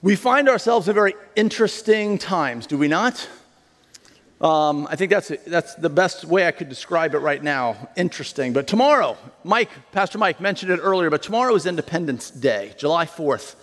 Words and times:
We 0.00 0.14
find 0.14 0.48
ourselves 0.48 0.88
in 0.88 0.94
very 0.94 1.14
interesting 1.34 2.18
times, 2.18 2.68
do 2.68 2.78
we 2.78 2.86
not? 2.86 3.28
Um, 4.40 4.86
I 4.88 4.94
think 4.94 5.10
that's, 5.10 5.32
that's 5.44 5.74
the 5.74 5.90
best 5.90 6.24
way 6.24 6.46
I 6.46 6.52
could 6.52 6.68
describe 6.68 7.16
it 7.16 7.18
right 7.18 7.42
now. 7.42 7.88
Interesting. 7.96 8.52
But 8.52 8.68
tomorrow, 8.68 9.16
Mike, 9.42 9.70
Pastor 9.90 10.18
Mike 10.18 10.40
mentioned 10.40 10.70
it 10.70 10.78
earlier, 10.80 11.10
but 11.10 11.24
tomorrow 11.24 11.52
is 11.56 11.66
Independence 11.66 12.30
Day, 12.30 12.74
July 12.78 13.06
4th, 13.06 13.56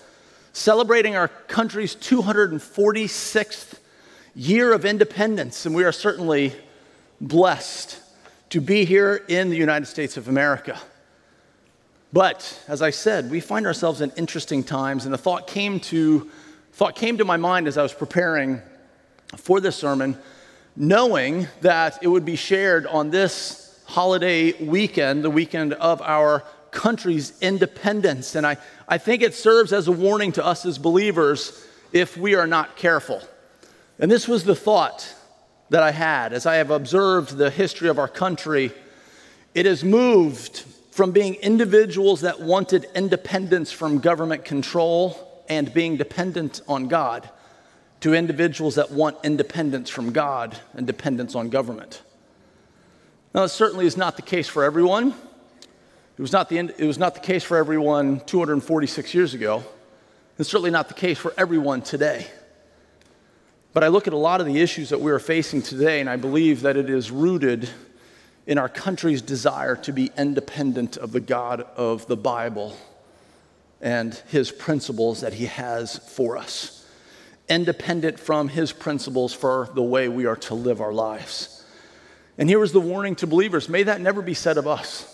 celebrating 0.51 1.15
our 1.15 1.29
country's 1.29 1.95
246th 1.95 3.79
year 4.35 4.73
of 4.73 4.83
independence. 4.83 5.65
And 5.65 5.73
we 5.73 5.85
are 5.85 5.93
certainly 5.93 6.53
blessed 7.21 7.97
to 8.49 8.59
be 8.59 8.83
here 8.83 9.23
in 9.29 9.49
the 9.49 9.57
United 9.57 9.85
States 9.85 10.17
of 10.17 10.27
America. 10.27 10.77
But 12.15 12.63
as 12.69 12.81
I 12.81 12.91
said, 12.91 13.29
we 13.29 13.41
find 13.41 13.67
ourselves 13.67 13.99
in 13.99 14.09
interesting 14.11 14.63
times, 14.63 15.05
and 15.05 15.13
a 15.13 15.17
thought 15.17 15.47
came 15.47 15.81
to, 15.81 16.31
thought 16.71 16.95
came 16.95 17.17
to 17.17 17.25
my 17.25 17.35
mind 17.35 17.67
as 17.67 17.77
I 17.77 17.83
was 17.83 17.93
preparing 17.93 18.61
for 19.35 19.59
this 19.59 19.75
sermon, 19.75 20.17
knowing 20.77 21.49
that 21.59 22.01
it 22.01 22.07
would 22.07 22.23
be 22.23 22.37
shared 22.37 22.87
on 22.87 23.09
this 23.09 23.83
holiday 23.87 24.53
weekend, 24.63 25.25
the 25.25 25.29
weekend 25.29 25.73
of 25.73 26.01
our 26.01 26.45
country's 26.71 27.37
independence. 27.41 28.35
And 28.35 28.47
I, 28.47 28.55
I 28.87 28.97
think 28.97 29.21
it 29.21 29.33
serves 29.33 29.73
as 29.73 29.89
a 29.89 29.91
warning 29.91 30.31
to 30.31 30.45
us 30.45 30.65
as 30.65 30.77
believers 30.77 31.67
if 31.91 32.15
we 32.15 32.33
are 32.33 32.47
not 32.47 32.77
careful. 32.77 33.21
And 33.99 34.09
this 34.09 34.25
was 34.25 34.45
the 34.45 34.55
thought 34.55 35.13
that 35.69 35.83
I 35.83 35.91
had 35.91 36.31
as 36.31 36.45
I 36.45 36.55
have 36.55 36.71
observed 36.71 37.35
the 37.35 37.49
history 37.49 37.89
of 37.89 37.99
our 37.99 38.07
country. 38.07 38.71
It 39.53 39.65
has 39.65 39.83
moved 39.83 40.63
from 40.95 41.11
being 41.11 41.33
individuals 41.35 42.21
that 42.21 42.39
wanted 42.39 42.87
independence 42.95 43.69
from 43.69 43.99
government 43.99 44.45
control 44.45 45.43
and 45.49 45.73
being 45.73 45.97
dependent 45.97 46.61
on 46.69 46.87
God 46.87 47.29
to 47.99 48.13
individuals 48.13 48.75
that 48.75 48.91
want 48.91 49.17
independence 49.21 49.89
from 49.89 50.13
God 50.13 50.57
and 50.73 50.87
dependence 50.87 51.35
on 51.35 51.49
government. 51.49 52.01
Now, 53.33 53.41
that 53.41 53.49
certainly 53.49 53.85
is 53.85 53.97
not 53.97 54.15
the 54.15 54.21
case 54.21 54.47
for 54.47 54.63
everyone. 54.63 55.13
It 56.17 56.21
was 56.21 56.31
not 56.31 56.47
the, 56.47 56.59
it 56.59 56.85
was 56.85 56.97
not 56.97 57.13
the 57.13 57.19
case 57.19 57.43
for 57.43 57.57
everyone 57.57 58.21
246 58.21 59.13
years 59.13 59.33
ago. 59.33 59.65
It's 60.39 60.47
certainly 60.47 60.71
not 60.71 60.87
the 60.87 60.93
case 60.93 61.17
for 61.17 61.33
everyone 61.37 61.81
today. 61.81 62.25
But 63.73 63.83
I 63.83 63.89
look 63.89 64.07
at 64.07 64.13
a 64.13 64.17
lot 64.17 64.39
of 64.39 64.47
the 64.47 64.61
issues 64.61 64.91
that 64.91 65.01
we 65.01 65.11
are 65.11 65.19
facing 65.19 65.61
today, 65.61 65.99
and 65.99 66.09
I 66.09 66.15
believe 66.15 66.61
that 66.61 66.77
it 66.77 66.89
is 66.89 67.11
rooted 67.11 67.69
in 68.47 68.57
our 68.57 68.69
country's 68.69 69.21
desire 69.21 69.75
to 69.75 69.91
be 69.91 70.11
independent 70.17 70.97
of 70.97 71.11
the 71.11 71.19
God 71.19 71.61
of 71.75 72.05
the 72.07 72.17
Bible 72.17 72.77
and 73.81 74.13
his 74.27 74.51
principles 74.51 75.21
that 75.21 75.33
he 75.33 75.45
has 75.45 75.97
for 75.97 76.37
us, 76.37 76.87
independent 77.49 78.19
from 78.19 78.47
his 78.47 78.71
principles 78.71 79.33
for 79.33 79.69
the 79.73 79.83
way 79.83 80.07
we 80.07 80.25
are 80.25 80.35
to 80.35 80.55
live 80.55 80.81
our 80.81 80.93
lives. 80.93 81.63
And 82.37 82.49
here 82.49 82.63
is 82.63 82.71
the 82.71 82.81
warning 82.81 83.15
to 83.17 83.27
believers 83.27 83.69
may 83.69 83.83
that 83.83 84.01
never 84.01 84.21
be 84.21 84.33
said 84.33 84.57
of 84.57 84.67
us. 84.67 85.11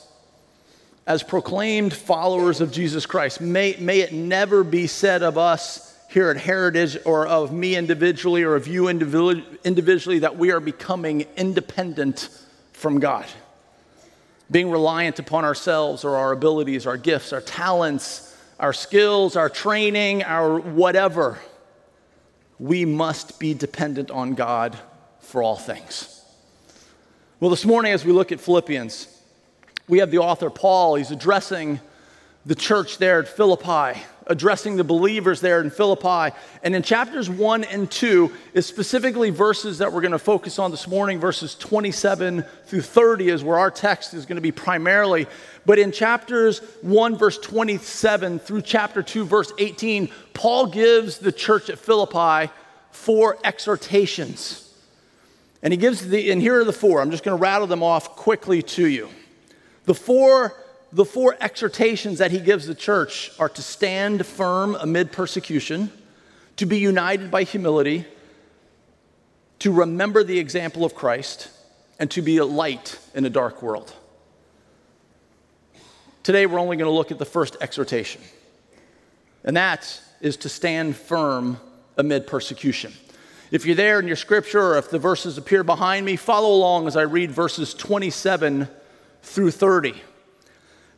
As 1.07 1.23
proclaimed 1.23 1.93
followers 1.93 2.61
of 2.61 2.71
Jesus 2.71 3.05
Christ, 3.05 3.41
may, 3.41 3.75
may 3.79 4.01
it 4.01 4.13
never 4.13 4.63
be 4.63 4.87
said 4.87 5.23
of 5.23 5.37
us 5.37 5.97
here 6.09 6.29
at 6.29 6.37
Heritage 6.37 6.97
or 7.05 7.25
of 7.25 7.51
me 7.51 7.75
individually 7.75 8.43
or 8.43 8.55
of 8.55 8.67
you 8.67 8.87
individually 8.87 10.19
that 10.19 10.37
we 10.37 10.51
are 10.51 10.59
becoming 10.59 11.25
independent 11.37 12.29
from 12.81 12.99
God. 12.99 13.25
Being 14.49 14.71
reliant 14.71 15.19
upon 15.19 15.45
ourselves 15.45 16.03
or 16.03 16.17
our 16.17 16.31
abilities, 16.31 16.87
our 16.87 16.97
gifts, 16.97 17.31
our 17.31 17.39
talents, 17.39 18.35
our 18.59 18.73
skills, 18.73 19.35
our 19.35 19.49
training, 19.49 20.23
our 20.23 20.59
whatever. 20.59 21.39
We 22.59 22.85
must 22.85 23.39
be 23.39 23.53
dependent 23.53 24.11
on 24.11 24.33
God 24.33 24.77
for 25.19 25.41
all 25.41 25.55
things. 25.55 26.23
Well, 27.39 27.51
this 27.51 27.65
morning, 27.65 27.93
as 27.93 28.03
we 28.03 28.11
look 28.11 28.31
at 28.31 28.39
Philippians, 28.39 29.07
we 29.87 29.99
have 29.99 30.11
the 30.11 30.17
author 30.19 30.49
Paul. 30.49 30.95
He's 30.95 31.11
addressing 31.11 31.79
the 32.45 32.55
church 32.55 32.97
there 32.97 33.19
at 33.19 33.27
Philippi 33.27 34.01
addressing 34.27 34.75
the 34.75 34.83
believers 34.83 35.41
there 35.41 35.61
in 35.61 35.69
Philippi. 35.69 36.35
And 36.63 36.75
in 36.75 36.83
chapters 36.83 37.29
1 37.29 37.63
and 37.65 37.89
2 37.89 38.31
is 38.53 38.65
specifically 38.65 39.29
verses 39.29 39.79
that 39.79 39.91
we're 39.91 40.01
going 40.01 40.11
to 40.11 40.19
focus 40.19 40.59
on 40.59 40.71
this 40.71 40.87
morning. 40.87 41.19
Verses 41.19 41.55
27 41.55 42.43
through 42.65 42.81
30 42.81 43.29
is 43.29 43.43
where 43.43 43.59
our 43.59 43.71
text 43.71 44.13
is 44.13 44.25
going 44.25 44.35
to 44.35 44.41
be 44.41 44.51
primarily. 44.51 45.27
But 45.65 45.79
in 45.79 45.91
chapters 45.91 46.59
1, 46.81 47.17
verse 47.17 47.37
27 47.37 48.39
through 48.39 48.61
chapter 48.61 49.03
2, 49.03 49.25
verse 49.25 49.51
18, 49.57 50.09
Paul 50.33 50.67
gives 50.67 51.17
the 51.17 51.31
church 51.31 51.69
at 51.69 51.79
Philippi 51.79 52.51
four 52.91 53.37
exhortations. 53.43 54.67
And 55.63 55.71
he 55.71 55.77
gives 55.77 56.07
the, 56.07 56.31
and 56.31 56.41
here 56.41 56.59
are 56.59 56.63
the 56.63 56.73
four. 56.73 57.01
I'm 57.01 57.11
just 57.11 57.23
going 57.23 57.37
to 57.37 57.41
rattle 57.41 57.67
them 57.67 57.83
off 57.83 58.15
quickly 58.15 58.61
to 58.63 58.87
you. 58.87 59.09
The 59.85 59.93
four 59.93 60.55
the 60.93 61.05
four 61.05 61.37
exhortations 61.39 62.19
that 62.19 62.31
he 62.31 62.39
gives 62.39 62.67
the 62.67 62.75
church 62.75 63.31
are 63.39 63.49
to 63.49 63.61
stand 63.61 64.25
firm 64.25 64.75
amid 64.75 65.11
persecution, 65.11 65.91
to 66.57 66.65
be 66.65 66.79
united 66.79 67.31
by 67.31 67.43
humility, 67.43 68.05
to 69.59 69.71
remember 69.71 70.23
the 70.23 70.37
example 70.37 70.83
of 70.83 70.93
Christ, 70.93 71.49
and 71.99 72.11
to 72.11 72.21
be 72.21 72.37
a 72.37 72.45
light 72.45 72.99
in 73.13 73.25
a 73.25 73.29
dark 73.29 73.61
world. 73.61 73.93
Today, 76.23 76.45
we're 76.45 76.59
only 76.59 76.77
going 76.77 76.89
to 76.89 76.95
look 76.95 77.11
at 77.11 77.19
the 77.19 77.25
first 77.25 77.55
exhortation, 77.61 78.21
and 79.43 79.55
that 79.55 80.01
is 80.19 80.37
to 80.37 80.49
stand 80.49 80.95
firm 80.95 81.59
amid 81.97 82.27
persecution. 82.27 82.91
If 83.49 83.65
you're 83.65 83.75
there 83.75 83.99
in 83.99 84.07
your 84.07 84.15
scripture, 84.15 84.73
or 84.73 84.77
if 84.77 84.89
the 84.89 84.99
verses 84.99 85.37
appear 85.37 85.63
behind 85.63 86.05
me, 86.05 86.15
follow 86.15 86.53
along 86.53 86.87
as 86.87 86.95
I 86.95 87.03
read 87.03 87.31
verses 87.31 87.73
27 87.73 88.67
through 89.23 89.51
30 89.51 90.01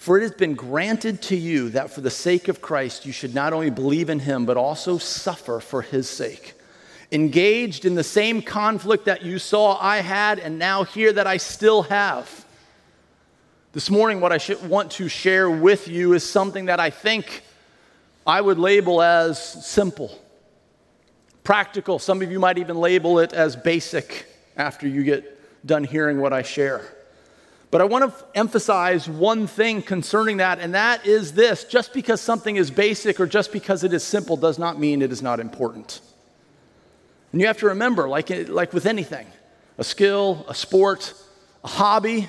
For 0.00 0.16
it 0.16 0.22
has 0.22 0.32
been 0.32 0.54
granted 0.54 1.20
to 1.24 1.36
you 1.36 1.68
that 1.70 1.90
for 1.90 2.00
the 2.00 2.10
sake 2.10 2.48
of 2.48 2.62
Christ 2.62 3.04
you 3.04 3.12
should 3.12 3.34
not 3.34 3.52
only 3.52 3.68
believe 3.68 4.08
in 4.08 4.18
him, 4.18 4.46
but 4.46 4.56
also 4.56 4.96
suffer 4.96 5.60
for 5.60 5.82
his 5.82 6.08
sake. 6.08 6.54
Engaged 7.12 7.84
in 7.84 7.96
the 7.96 8.02
same 8.02 8.40
conflict 8.40 9.04
that 9.04 9.20
you 9.20 9.38
saw 9.38 9.78
I 9.78 9.98
had 9.98 10.38
and 10.38 10.58
now 10.58 10.84
hear 10.84 11.12
that 11.12 11.26
I 11.26 11.36
still 11.36 11.82
have. 11.82 12.46
This 13.72 13.90
morning, 13.90 14.22
what 14.22 14.32
I 14.32 14.38
should 14.38 14.66
want 14.66 14.90
to 14.92 15.06
share 15.06 15.50
with 15.50 15.86
you 15.86 16.14
is 16.14 16.26
something 16.26 16.64
that 16.64 16.80
I 16.80 16.88
think 16.88 17.42
I 18.26 18.40
would 18.40 18.58
label 18.58 19.02
as 19.02 19.38
simple, 19.66 20.18
practical. 21.44 21.98
Some 21.98 22.22
of 22.22 22.32
you 22.32 22.40
might 22.40 22.56
even 22.56 22.78
label 22.78 23.18
it 23.18 23.34
as 23.34 23.54
basic 23.54 24.24
after 24.56 24.88
you 24.88 25.02
get 25.02 25.66
done 25.66 25.84
hearing 25.84 26.22
what 26.22 26.32
I 26.32 26.40
share. 26.40 26.99
But 27.70 27.80
I 27.80 27.84
want 27.84 28.04
to 28.04 28.24
emphasize 28.34 29.08
one 29.08 29.46
thing 29.46 29.82
concerning 29.82 30.38
that, 30.38 30.58
and 30.58 30.74
that 30.74 31.06
is 31.06 31.32
this 31.32 31.64
just 31.64 31.92
because 31.92 32.20
something 32.20 32.56
is 32.56 32.70
basic 32.70 33.20
or 33.20 33.26
just 33.26 33.52
because 33.52 33.84
it 33.84 33.92
is 33.92 34.02
simple 34.02 34.36
does 34.36 34.58
not 34.58 34.78
mean 34.78 35.02
it 35.02 35.12
is 35.12 35.22
not 35.22 35.38
important. 35.38 36.00
And 37.30 37.40
you 37.40 37.46
have 37.46 37.58
to 37.58 37.66
remember, 37.66 38.08
like, 38.08 38.28
like 38.48 38.72
with 38.72 38.86
anything, 38.86 39.26
a 39.78 39.84
skill, 39.84 40.44
a 40.48 40.54
sport, 40.54 41.14
a 41.62 41.68
hobby, 41.68 42.28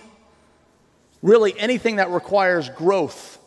really 1.24 1.58
anything 1.60 1.96
that 1.96 2.12
requires 2.12 2.70
growth 2.70 3.40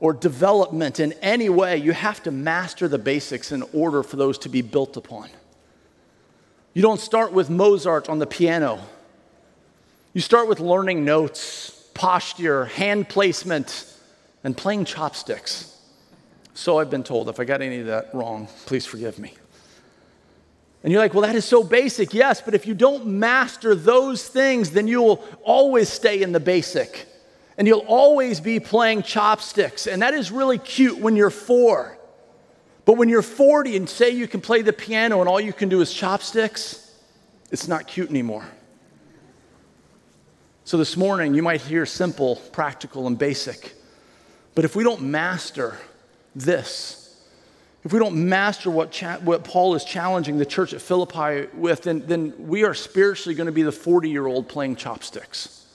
or 0.00 0.14
development 0.14 1.00
in 1.00 1.12
any 1.20 1.50
way, 1.50 1.76
you 1.76 1.92
have 1.92 2.22
to 2.22 2.30
master 2.30 2.88
the 2.88 2.98
basics 2.98 3.52
in 3.52 3.62
order 3.74 4.02
for 4.02 4.16
those 4.16 4.38
to 4.38 4.48
be 4.48 4.62
built 4.62 4.96
upon. 4.96 5.28
You 6.72 6.80
don't 6.80 6.98
start 6.98 7.32
with 7.32 7.50
Mozart 7.50 8.08
on 8.08 8.18
the 8.18 8.26
piano 8.26 8.80
you 10.12 10.20
start 10.20 10.48
with 10.48 10.60
learning 10.60 11.04
notes, 11.04 11.70
posture, 11.94 12.66
hand 12.66 13.08
placement, 13.08 13.86
and 14.44 14.56
playing 14.56 14.84
chopsticks. 14.84 15.76
So 16.54 16.78
I've 16.78 16.90
been 16.90 17.02
told. 17.02 17.28
If 17.28 17.40
I 17.40 17.44
got 17.44 17.62
any 17.62 17.80
of 17.80 17.86
that 17.86 18.14
wrong, 18.14 18.48
please 18.66 18.84
forgive 18.84 19.18
me. 19.18 19.34
And 20.82 20.92
you're 20.92 21.00
like, 21.00 21.14
well, 21.14 21.22
that 21.22 21.36
is 21.36 21.44
so 21.44 21.62
basic. 21.62 22.12
Yes, 22.12 22.42
but 22.42 22.54
if 22.54 22.66
you 22.66 22.74
don't 22.74 23.06
master 23.06 23.74
those 23.74 24.26
things, 24.26 24.72
then 24.72 24.88
you'll 24.88 25.24
always 25.44 25.88
stay 25.88 26.22
in 26.22 26.32
the 26.32 26.40
basic. 26.40 27.06
And 27.56 27.68
you'll 27.68 27.84
always 27.86 28.40
be 28.40 28.58
playing 28.60 29.02
chopsticks. 29.02 29.86
And 29.86 30.02
that 30.02 30.12
is 30.12 30.32
really 30.32 30.58
cute 30.58 30.98
when 30.98 31.14
you're 31.16 31.30
four. 31.30 31.96
But 32.84 32.94
when 32.94 33.08
you're 33.08 33.22
40 33.22 33.76
and 33.76 33.88
say 33.88 34.10
you 34.10 34.26
can 34.26 34.40
play 34.40 34.62
the 34.62 34.72
piano 34.72 35.20
and 35.20 35.28
all 35.28 35.40
you 35.40 35.52
can 35.52 35.68
do 35.68 35.80
is 35.80 35.94
chopsticks, 35.94 36.90
it's 37.50 37.68
not 37.68 37.86
cute 37.86 38.10
anymore. 38.10 38.44
So 40.64 40.76
this 40.76 40.96
morning, 40.96 41.34
you 41.34 41.42
might 41.42 41.60
hear 41.60 41.84
simple, 41.84 42.36
practical, 42.36 43.06
and 43.08 43.18
basic. 43.18 43.74
But 44.54 44.64
if 44.64 44.76
we 44.76 44.84
don't 44.84 45.02
master 45.02 45.76
this, 46.36 47.20
if 47.84 47.92
we 47.92 47.98
don't 47.98 48.28
master 48.28 48.70
what, 48.70 48.92
cha- 48.92 49.18
what 49.18 49.42
Paul 49.42 49.74
is 49.74 49.84
challenging 49.84 50.38
the 50.38 50.46
church 50.46 50.72
at 50.72 50.80
Philippi 50.80 51.48
with, 51.56 51.82
then, 51.82 52.06
then 52.06 52.34
we 52.38 52.62
are 52.62 52.74
spiritually 52.74 53.34
going 53.34 53.46
to 53.46 53.52
be 53.52 53.62
the 53.62 53.72
40 53.72 54.08
year 54.08 54.26
old 54.26 54.48
playing 54.48 54.76
chopsticks. 54.76 55.66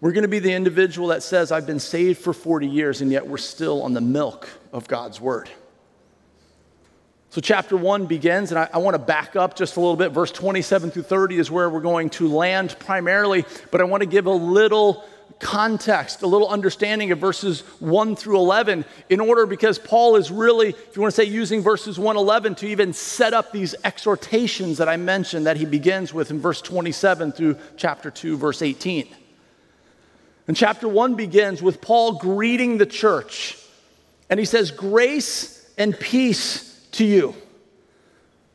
We're 0.00 0.12
going 0.12 0.22
to 0.22 0.28
be 0.28 0.38
the 0.38 0.52
individual 0.52 1.08
that 1.08 1.24
says, 1.24 1.50
I've 1.50 1.66
been 1.66 1.80
saved 1.80 2.20
for 2.20 2.32
40 2.32 2.68
years, 2.68 3.00
and 3.00 3.10
yet 3.10 3.26
we're 3.26 3.38
still 3.38 3.82
on 3.82 3.92
the 3.92 4.00
milk 4.00 4.48
of 4.72 4.86
God's 4.86 5.20
word. 5.20 5.50
So, 7.30 7.42
chapter 7.42 7.76
one 7.76 8.06
begins, 8.06 8.52
and 8.52 8.58
I, 8.58 8.70
I 8.72 8.78
want 8.78 8.94
to 8.94 8.98
back 8.98 9.36
up 9.36 9.54
just 9.54 9.76
a 9.76 9.80
little 9.80 9.96
bit. 9.96 10.12
Verse 10.12 10.32
27 10.32 10.90
through 10.90 11.02
30 11.02 11.38
is 11.38 11.50
where 11.50 11.68
we're 11.68 11.80
going 11.80 12.08
to 12.10 12.26
land 12.26 12.74
primarily, 12.78 13.44
but 13.70 13.82
I 13.82 13.84
want 13.84 14.02
to 14.02 14.08
give 14.08 14.24
a 14.24 14.30
little 14.30 15.04
context, 15.38 16.22
a 16.22 16.26
little 16.26 16.48
understanding 16.48 17.12
of 17.12 17.18
verses 17.18 17.60
1 17.80 18.16
through 18.16 18.38
11 18.38 18.84
in 19.10 19.20
order 19.20 19.44
because 19.44 19.78
Paul 19.78 20.16
is 20.16 20.30
really, 20.30 20.70
if 20.70 20.96
you 20.96 21.02
want 21.02 21.14
to 21.14 21.22
say, 21.22 21.28
using 21.28 21.60
verses 21.60 21.98
1 21.98 22.16
11 22.16 22.54
to 22.56 22.66
even 22.66 22.94
set 22.94 23.34
up 23.34 23.52
these 23.52 23.74
exhortations 23.84 24.78
that 24.78 24.88
I 24.88 24.96
mentioned 24.96 25.46
that 25.46 25.58
he 25.58 25.66
begins 25.66 26.14
with 26.14 26.30
in 26.30 26.40
verse 26.40 26.62
27 26.62 27.32
through 27.32 27.56
chapter 27.76 28.10
2, 28.10 28.38
verse 28.38 28.62
18. 28.62 29.06
And 30.48 30.56
chapter 30.56 30.88
1 30.88 31.14
begins 31.14 31.62
with 31.62 31.82
Paul 31.82 32.14
greeting 32.14 32.78
the 32.78 32.86
church, 32.86 33.58
and 34.30 34.40
he 34.40 34.46
says, 34.46 34.70
Grace 34.70 35.70
and 35.76 35.98
peace 35.98 36.68
to 36.92 37.04
you. 37.04 37.34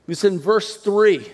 It's 0.07 0.23
in 0.23 0.39
verse 0.39 0.77
3. 0.77 1.19
He 1.19 1.27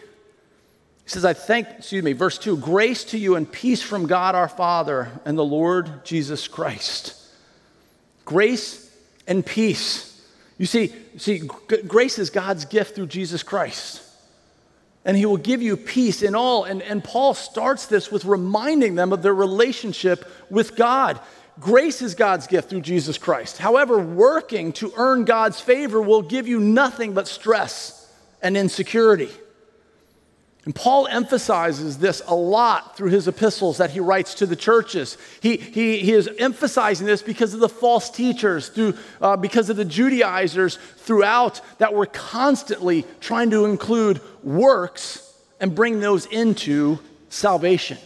says, 1.06 1.26
I 1.26 1.34
thank, 1.34 1.68
excuse 1.80 2.04
me, 2.04 2.14
verse 2.14 2.38
2 2.38 2.58
grace 2.58 3.04
to 3.06 3.18
you 3.18 3.36
and 3.36 3.52
peace 3.52 3.82
from 3.82 4.06
God 4.06 4.36
our 4.36 4.48
Father 4.48 5.12
and 5.26 5.38
the 5.38 5.46
Lord 5.46 6.06
Jesus 6.06 6.48
Christ. 6.48 7.16
Grace 8.26 8.96
and 9.28 9.44
peace. 9.44 10.24
You 10.60 10.68
see, 10.68 10.94
see, 11.18 11.40
grace 11.88 12.20
is 12.20 12.30
God's 12.30 12.66
gift 12.66 12.94
through 12.94 13.08
Jesus 13.08 13.42
Christ. 13.42 14.04
And 15.06 15.18
he 15.18 15.26
will 15.26 15.38
give 15.38 15.62
you 15.62 15.78
peace 15.78 16.22
in 16.22 16.36
all. 16.36 16.66
And, 16.66 16.82
and 16.84 17.04
Paul 17.04 17.34
starts 17.34 17.88
this 17.88 18.12
with 18.12 18.26
reminding 18.26 18.96
them 18.96 19.12
of 19.12 19.24
their 19.24 19.34
relationship 19.34 20.30
with 20.52 20.76
God. 20.76 21.20
Grace 21.60 22.02
is 22.02 22.16
God's 22.16 22.48
gift 22.48 22.70
through 22.70 22.82
Jesus 22.82 23.18
Christ. 23.18 23.58
However, 23.58 24.00
working 24.00 24.72
to 24.74 24.94
earn 24.96 25.26
God's 25.26 25.60
favor 25.60 26.02
will 26.02 26.22
give 26.22 26.48
you 26.48 26.60
nothing 26.60 27.14
but 27.14 27.28
stress 27.28 28.12
and 28.42 28.56
insecurity. 28.56 29.30
And 30.66 30.76
Paul 30.76 31.08
emphasizes 31.08 31.98
this 31.98 32.22
a 32.28 32.36
lot 32.36 32.96
through 32.96 33.10
his 33.10 33.28
epistles 33.28 33.78
that 33.78 33.90
he 33.90 34.00
writes 34.00 34.36
to 34.36 34.46
the 34.46 34.56
churches. 34.56 35.18
He, 35.42 35.58
he, 35.58 36.00
he 36.00 36.12
is 36.14 36.30
emphasizing 36.38 37.08
this 37.08 37.22
because 37.22 37.54
of 37.54 37.60
the 37.60 37.70
false 37.70 38.10
teachers, 38.10 38.70
through, 38.70 38.96
uh, 39.22 39.36
because 39.36 39.70
of 39.70 39.78
the 39.78 39.86
Judaizers 39.86 40.78
throughout 40.98 41.62
that 41.80 41.94
were 41.94 42.06
constantly 42.06 43.06
trying 43.20 43.50
to 43.50 43.66
include 43.66 44.22
works 44.44 45.34
and 45.60 45.74
bring 45.74 46.00
those 46.02 46.26
into 46.28 47.00
salvation. 47.30 47.98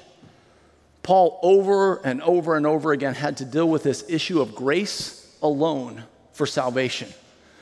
Paul, 1.04 1.40
over 1.44 1.98
and 1.98 2.22
over 2.22 2.56
and 2.56 2.66
over 2.66 2.94
again, 2.94 3.14
had 3.14 3.38
to 3.38 3.46
deal 3.46 3.70
with 3.70 3.84
this 3.84 4.06
issue 4.08 4.42
of 4.42 4.56
grace 4.56 5.38
alone 5.42 6.04
for 6.32 6.46
salvation. 6.46 7.10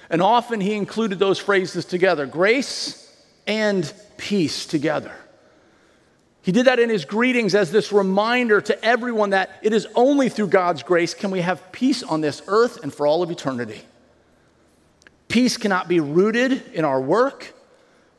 And 0.09 0.21
often 0.21 0.61
he 0.61 0.73
included 0.73 1.19
those 1.19 1.39
phrases 1.39 1.85
together 1.85 2.25
grace 2.25 2.97
and 3.47 3.91
peace 4.17 4.65
together. 4.65 5.11
He 6.43 6.51
did 6.51 6.65
that 6.65 6.79
in 6.79 6.89
his 6.89 7.05
greetings 7.05 7.53
as 7.53 7.71
this 7.71 7.91
reminder 7.91 8.61
to 8.61 8.83
everyone 8.83 9.31
that 9.31 9.59
it 9.61 9.73
is 9.73 9.87
only 9.95 10.29
through 10.29 10.47
God's 10.47 10.83
grace 10.83 11.13
can 11.13 11.31
we 11.31 11.41
have 11.41 11.71
peace 11.71 12.01
on 12.03 12.21
this 12.21 12.41
earth 12.47 12.83
and 12.83 12.93
for 12.93 13.05
all 13.05 13.21
of 13.21 13.29
eternity. 13.29 13.81
Peace 15.27 15.57
cannot 15.57 15.87
be 15.87 15.99
rooted 15.99 16.63
in 16.73 16.83
our 16.83 16.99
work. 16.99 17.53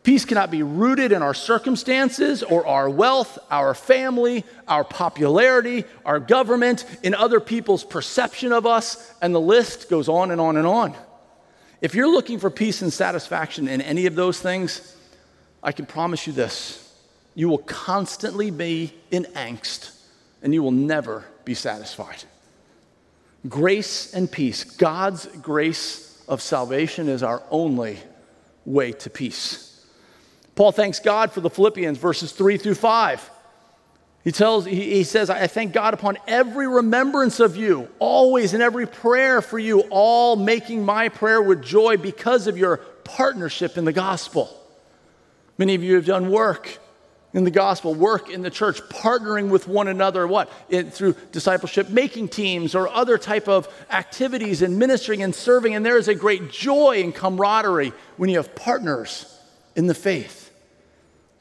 Peace 0.02 0.24
cannot 0.24 0.50
be 0.50 0.64
rooted 0.64 1.12
in 1.12 1.22
our 1.22 1.34
circumstances 1.34 2.42
or 2.42 2.66
our 2.66 2.90
wealth, 2.90 3.38
our 3.50 3.72
family, 3.72 4.44
our 4.66 4.82
popularity, 4.82 5.84
our 6.04 6.18
government, 6.18 6.84
in 7.04 7.14
other 7.14 7.38
people's 7.38 7.84
perception 7.84 8.50
of 8.50 8.66
us, 8.66 9.12
and 9.22 9.32
the 9.32 9.40
list 9.40 9.88
goes 9.88 10.08
on 10.08 10.32
and 10.32 10.40
on 10.40 10.56
and 10.56 10.66
on. 10.66 10.94
If 11.80 11.94
you're 11.94 12.08
looking 12.08 12.40
for 12.40 12.50
peace 12.50 12.82
and 12.82 12.92
satisfaction 12.92 13.68
in 13.68 13.80
any 13.80 14.06
of 14.06 14.16
those 14.16 14.40
things, 14.40 14.96
I 15.62 15.70
can 15.70 15.86
promise 15.86 16.26
you 16.26 16.32
this 16.32 16.78
you 17.34 17.48
will 17.48 17.58
constantly 17.58 18.50
be 18.50 18.92
in 19.10 19.24
angst 19.34 19.98
and 20.42 20.52
you 20.52 20.62
will 20.62 20.72
never 20.72 21.24
be 21.44 21.54
satisfied. 21.54 22.24
Grace 23.48 24.12
and 24.12 24.30
peace, 24.30 24.64
God's 24.64 25.26
grace 25.26 26.22
of 26.28 26.42
salvation 26.42 27.08
is 27.08 27.22
our 27.22 27.42
only 27.50 27.98
way 28.64 28.92
to 28.92 29.10
peace. 29.10 29.71
Paul 30.54 30.72
thanks 30.72 31.00
God 31.00 31.32
for 31.32 31.40
the 31.40 31.50
Philippians, 31.50 31.98
verses 31.98 32.32
3 32.32 32.58
through 32.58 32.74
5. 32.74 33.30
He 34.24 34.30
tells, 34.30 34.66
he, 34.66 34.94
he 34.94 35.04
says, 35.04 35.30
I 35.30 35.46
thank 35.46 35.72
God 35.72 35.94
upon 35.94 36.16
every 36.28 36.68
remembrance 36.68 37.40
of 37.40 37.56
you, 37.56 37.88
always 37.98 38.54
in 38.54 38.60
every 38.60 38.86
prayer 38.86 39.42
for 39.42 39.58
you, 39.58 39.80
all 39.90 40.36
making 40.36 40.84
my 40.84 41.08
prayer 41.08 41.42
with 41.42 41.62
joy 41.62 41.96
because 41.96 42.46
of 42.46 42.56
your 42.56 42.76
partnership 42.76 43.76
in 43.76 43.84
the 43.84 43.92
gospel. 43.92 44.56
Many 45.58 45.74
of 45.74 45.82
you 45.82 45.96
have 45.96 46.06
done 46.06 46.30
work 46.30 46.78
in 47.32 47.44
the 47.44 47.50
gospel, 47.50 47.94
work 47.94 48.30
in 48.30 48.42
the 48.42 48.50
church, 48.50 48.80
partnering 48.82 49.48
with 49.48 49.66
one 49.66 49.88
another, 49.88 50.26
what? 50.26 50.50
through 50.92 51.16
discipleship, 51.32 51.88
making 51.88 52.28
teams 52.28 52.74
or 52.74 52.88
other 52.88 53.16
type 53.18 53.48
of 53.48 53.66
activities 53.90 54.62
and 54.62 54.78
ministering 54.78 55.22
and 55.22 55.34
serving. 55.34 55.74
And 55.74 55.84
there 55.84 55.96
is 55.96 56.08
a 56.08 56.14
great 56.14 56.50
joy 56.50 57.02
and 57.02 57.12
camaraderie 57.12 57.92
when 58.18 58.28
you 58.28 58.36
have 58.36 58.54
partners 58.54 59.31
in 59.76 59.86
the 59.86 59.94
faith. 59.94 60.50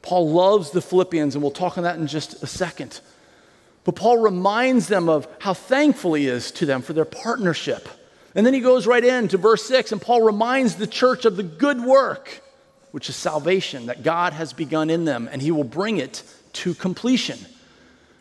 Paul 0.02 0.30
loves 0.30 0.70
the 0.70 0.82
Philippians, 0.82 1.34
and 1.34 1.42
we'll 1.42 1.52
talk 1.52 1.78
on 1.78 1.84
that 1.84 1.96
in 1.96 2.06
just 2.06 2.42
a 2.42 2.46
second. 2.46 3.00
But 3.84 3.96
Paul 3.96 4.18
reminds 4.18 4.88
them 4.88 5.08
of 5.08 5.26
how 5.40 5.54
thankful 5.54 6.14
he 6.14 6.26
is 6.26 6.50
to 6.52 6.66
them 6.66 6.82
for 6.82 6.92
their 6.92 7.04
partnership. 7.04 7.88
And 8.34 8.46
then 8.46 8.54
he 8.54 8.60
goes 8.60 8.86
right 8.86 9.04
into 9.04 9.38
verse 9.38 9.64
6, 9.66 9.92
and 9.92 10.00
Paul 10.00 10.22
reminds 10.22 10.76
the 10.76 10.86
church 10.86 11.24
of 11.24 11.36
the 11.36 11.42
good 11.42 11.80
work, 11.80 12.42
which 12.90 13.08
is 13.08 13.16
salvation 13.16 13.86
that 13.86 14.02
God 14.02 14.32
has 14.32 14.52
begun 14.52 14.90
in 14.90 15.04
them, 15.04 15.28
and 15.30 15.42
he 15.42 15.50
will 15.50 15.64
bring 15.64 15.98
it 15.98 16.22
to 16.54 16.74
completion. 16.74 17.38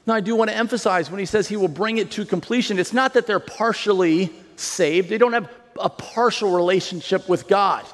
Now, 0.05 0.15
I 0.15 0.21
do 0.21 0.35
want 0.35 0.49
to 0.49 0.57
emphasize 0.57 1.09
when 1.09 1.19
he 1.19 1.25
says 1.25 1.47
he 1.47 1.57
will 1.57 1.67
bring 1.67 1.97
it 1.97 2.11
to 2.11 2.25
completion, 2.25 2.79
it's 2.79 2.93
not 2.93 3.13
that 3.13 3.27
they're 3.27 3.39
partially 3.39 4.31
saved, 4.55 5.09
they 5.09 5.17
don't 5.17 5.33
have 5.33 5.49
a 5.79 5.89
partial 5.89 6.51
relationship 6.51 7.29
with 7.29 7.47
God. 7.47 7.85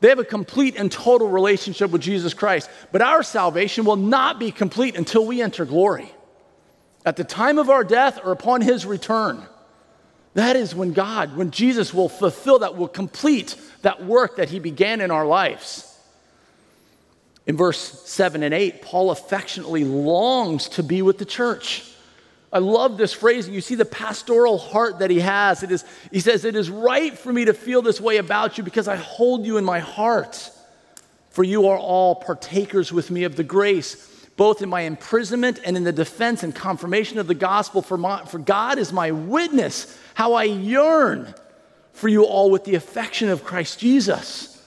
They 0.00 0.08
have 0.08 0.18
a 0.18 0.24
complete 0.24 0.76
and 0.76 0.92
total 0.92 1.28
relationship 1.28 1.90
with 1.90 2.02
Jesus 2.02 2.34
Christ. 2.34 2.68
But 2.92 3.02
our 3.02 3.22
salvation 3.22 3.84
will 3.84 3.96
not 3.96 4.38
be 4.38 4.50
complete 4.50 4.96
until 4.96 5.26
we 5.26 5.40
enter 5.40 5.64
glory. 5.64 6.12
At 7.04 7.16
the 7.16 7.24
time 7.24 7.58
of 7.58 7.70
our 7.70 7.84
death 7.84 8.20
or 8.22 8.32
upon 8.32 8.60
his 8.60 8.84
return, 8.84 9.42
that 10.34 10.56
is 10.56 10.74
when 10.74 10.92
God, 10.92 11.36
when 11.36 11.50
Jesus 11.50 11.94
will 11.94 12.10
fulfill 12.10 12.58
that, 12.58 12.76
will 12.76 12.88
complete 12.88 13.56
that 13.82 14.04
work 14.04 14.36
that 14.36 14.50
he 14.50 14.58
began 14.58 15.00
in 15.00 15.10
our 15.10 15.24
lives. 15.24 15.92
In 17.46 17.56
verse 17.56 17.78
7 17.78 18.42
and 18.42 18.52
8, 18.52 18.82
Paul 18.82 19.10
affectionately 19.10 19.84
longs 19.84 20.68
to 20.70 20.82
be 20.82 21.00
with 21.00 21.16
the 21.18 21.24
church. 21.24 21.84
I 22.56 22.58
love 22.58 22.96
this 22.96 23.12
phrase. 23.12 23.50
You 23.50 23.60
see 23.60 23.74
the 23.74 23.84
pastoral 23.84 24.56
heart 24.56 25.00
that 25.00 25.10
he 25.10 25.20
has. 25.20 25.62
It 25.62 25.70
is, 25.70 25.84
he 26.10 26.20
says, 26.20 26.46
It 26.46 26.56
is 26.56 26.70
right 26.70 27.12
for 27.12 27.30
me 27.30 27.44
to 27.44 27.52
feel 27.52 27.82
this 27.82 28.00
way 28.00 28.16
about 28.16 28.56
you 28.56 28.64
because 28.64 28.88
I 28.88 28.96
hold 28.96 29.44
you 29.44 29.58
in 29.58 29.64
my 29.64 29.78
heart. 29.78 30.50
For 31.28 31.44
you 31.44 31.68
are 31.68 31.76
all 31.76 32.14
partakers 32.14 32.94
with 32.94 33.10
me 33.10 33.24
of 33.24 33.36
the 33.36 33.44
grace, 33.44 34.26
both 34.38 34.62
in 34.62 34.70
my 34.70 34.80
imprisonment 34.80 35.60
and 35.66 35.76
in 35.76 35.84
the 35.84 35.92
defense 35.92 36.42
and 36.42 36.54
confirmation 36.54 37.18
of 37.18 37.26
the 37.26 37.34
gospel. 37.34 37.82
For, 37.82 37.98
my, 37.98 38.24
for 38.24 38.38
God 38.38 38.78
is 38.78 38.90
my 38.90 39.10
witness, 39.10 39.94
how 40.14 40.32
I 40.32 40.44
yearn 40.44 41.34
for 41.92 42.08
you 42.08 42.24
all 42.24 42.50
with 42.50 42.64
the 42.64 42.74
affection 42.74 43.28
of 43.28 43.44
Christ 43.44 43.78
Jesus. 43.80 44.66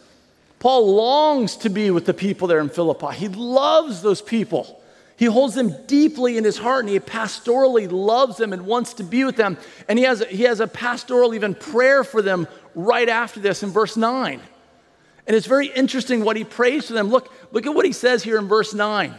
Paul 0.60 0.93
longs 0.93 1.55
to 1.58 1.72
be 1.72 1.89
with 1.89 2.05
the 2.05 2.13
people 2.13 2.48
there 2.48 2.60
in 2.60 2.69
Philippi. 2.69 3.15
He 3.15 3.29
loves 3.29 4.03
those 4.03 4.22
people. 4.22 4.78
He 5.20 5.26
holds 5.26 5.54
them 5.54 5.76
deeply 5.86 6.38
in 6.38 6.46
his 6.46 6.58
heart 6.58 6.86
and 6.86 6.90
he 6.94 6.98
pastorally 6.98 7.92
loves 7.92 8.38
them 8.38 8.54
and 8.54 8.66
wants 8.66 8.94
to 8.94 9.04
be 9.04 9.26
with 9.26 9.36
them. 9.36 9.58
And 9.90 10.00
he 10.00 10.06
has, 10.06 10.24
he 10.30 10.44
has 10.44 10.62
a 10.62 10.68
pastoral, 10.68 11.34
even 11.34 11.56
prayer 11.56 12.06
for 12.06 12.22
them 12.22 12.48
right 12.74 13.10
after 13.10 13.42
this 13.42 13.62
in 13.62 13.70
verse 13.70 13.98
9. 13.98 14.40
And 15.28 15.36
it's 15.36 15.46
very 15.46 15.68
interesting 15.68 16.24
what 16.24 16.38
he 16.38 16.46
prays 16.46 16.88
for 16.88 16.94
them. 16.94 17.10
Look, 17.10 17.34
look 17.52 17.66
at 17.66 17.76
what 17.76 17.86
he 17.86 17.92
says 17.92 18.24
here 18.24 18.38
in 18.38 18.48
verse 18.48 18.74
9. 18.74 19.14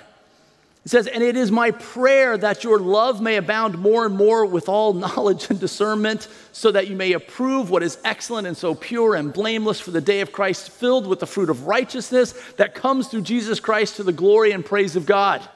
He 0.84 0.88
says, 0.88 1.06
And 1.06 1.22
it 1.22 1.36
is 1.36 1.52
my 1.52 1.70
prayer 1.70 2.38
that 2.38 2.64
your 2.64 2.78
love 2.78 3.20
may 3.20 3.36
abound 3.36 3.76
more 3.76 4.06
and 4.06 4.16
more 4.16 4.46
with 4.46 4.70
all 4.70 4.94
knowledge 4.94 5.50
and 5.50 5.60
discernment, 5.60 6.28
so 6.52 6.72
that 6.72 6.88
you 6.88 6.96
may 6.96 7.12
approve 7.12 7.68
what 7.68 7.82
is 7.82 7.98
excellent 8.06 8.46
and 8.46 8.56
so 8.56 8.74
pure 8.74 9.16
and 9.16 9.34
blameless 9.34 9.80
for 9.80 9.90
the 9.90 10.00
day 10.00 10.22
of 10.22 10.32
Christ, 10.32 10.70
filled 10.70 11.06
with 11.06 11.20
the 11.20 11.26
fruit 11.26 11.50
of 11.50 11.66
righteousness 11.66 12.32
that 12.56 12.74
comes 12.74 13.08
through 13.08 13.20
Jesus 13.20 13.60
Christ 13.60 13.96
to 13.96 14.02
the 14.02 14.12
glory 14.12 14.52
and 14.52 14.64
praise 14.64 14.96
of 14.96 15.04
God. 15.04 15.46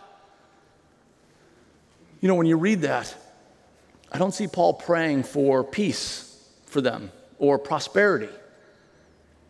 You 2.25 2.29
know, 2.29 2.37
when 2.37 2.47
you 2.47 2.57
read 2.57 2.81
that, 2.81 3.15
I 4.11 4.17
don't 4.17 4.33
see 4.33 4.47
Paul 4.47 4.73
praying 4.73 5.25
for 5.25 5.63
peace 5.63 6.43
for 6.65 6.81
them 6.81 7.13
or 7.39 7.59
prosperity. 7.59 8.31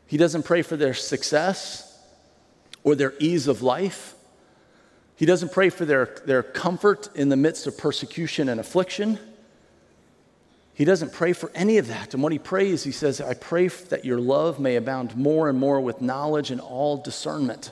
He 0.09 0.17
doesn't 0.17 0.43
pray 0.43 0.63
for 0.63 0.77
their 0.77 0.93
success 0.93 1.97
or 2.83 2.97
their 2.97 3.15
ease 3.21 3.47
of 3.47 3.63
life. 3.63 4.17
He 5.15 5.25
doesn't 5.25 5.53
pray 5.53 5.71
for 5.71 5.85
their, 5.85 6.17
their 6.27 6.43
comfort 6.43 7.11
in 7.15 7.29
the 7.29 7.37
midst 7.37 7.69
of 7.69 7.79
persecution 7.79 8.49
and 8.49 8.59
affliction. 8.59 9.21
He 10.75 10.85
doesn't 10.85 11.13
pray 11.13 11.33
for 11.33 11.53
any 11.55 11.79
of 11.79 11.87
that. 11.87 12.13
And 12.13 12.25
what 12.25 12.33
he 12.33 12.41
prays, 12.41 12.83
he 12.83 12.91
says, 12.91 13.21
I 13.21 13.35
pray 13.35 13.69
that 13.69 14.05
your 14.05 14.19
love 14.19 14.59
may 14.59 14.75
abound 14.75 15.15
more 15.15 15.49
and 15.49 15.61
more 15.61 15.81
with 15.81 16.01
knowledge 16.01 16.51
and 16.51 16.61
all 16.61 16.97
discernment. 16.97 17.71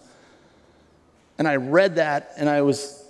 And 1.38 1.48
I 1.48 1.56
read 1.56 1.96
that 1.96 2.34
and 2.36 2.48
I 2.48 2.62
was 2.62 3.01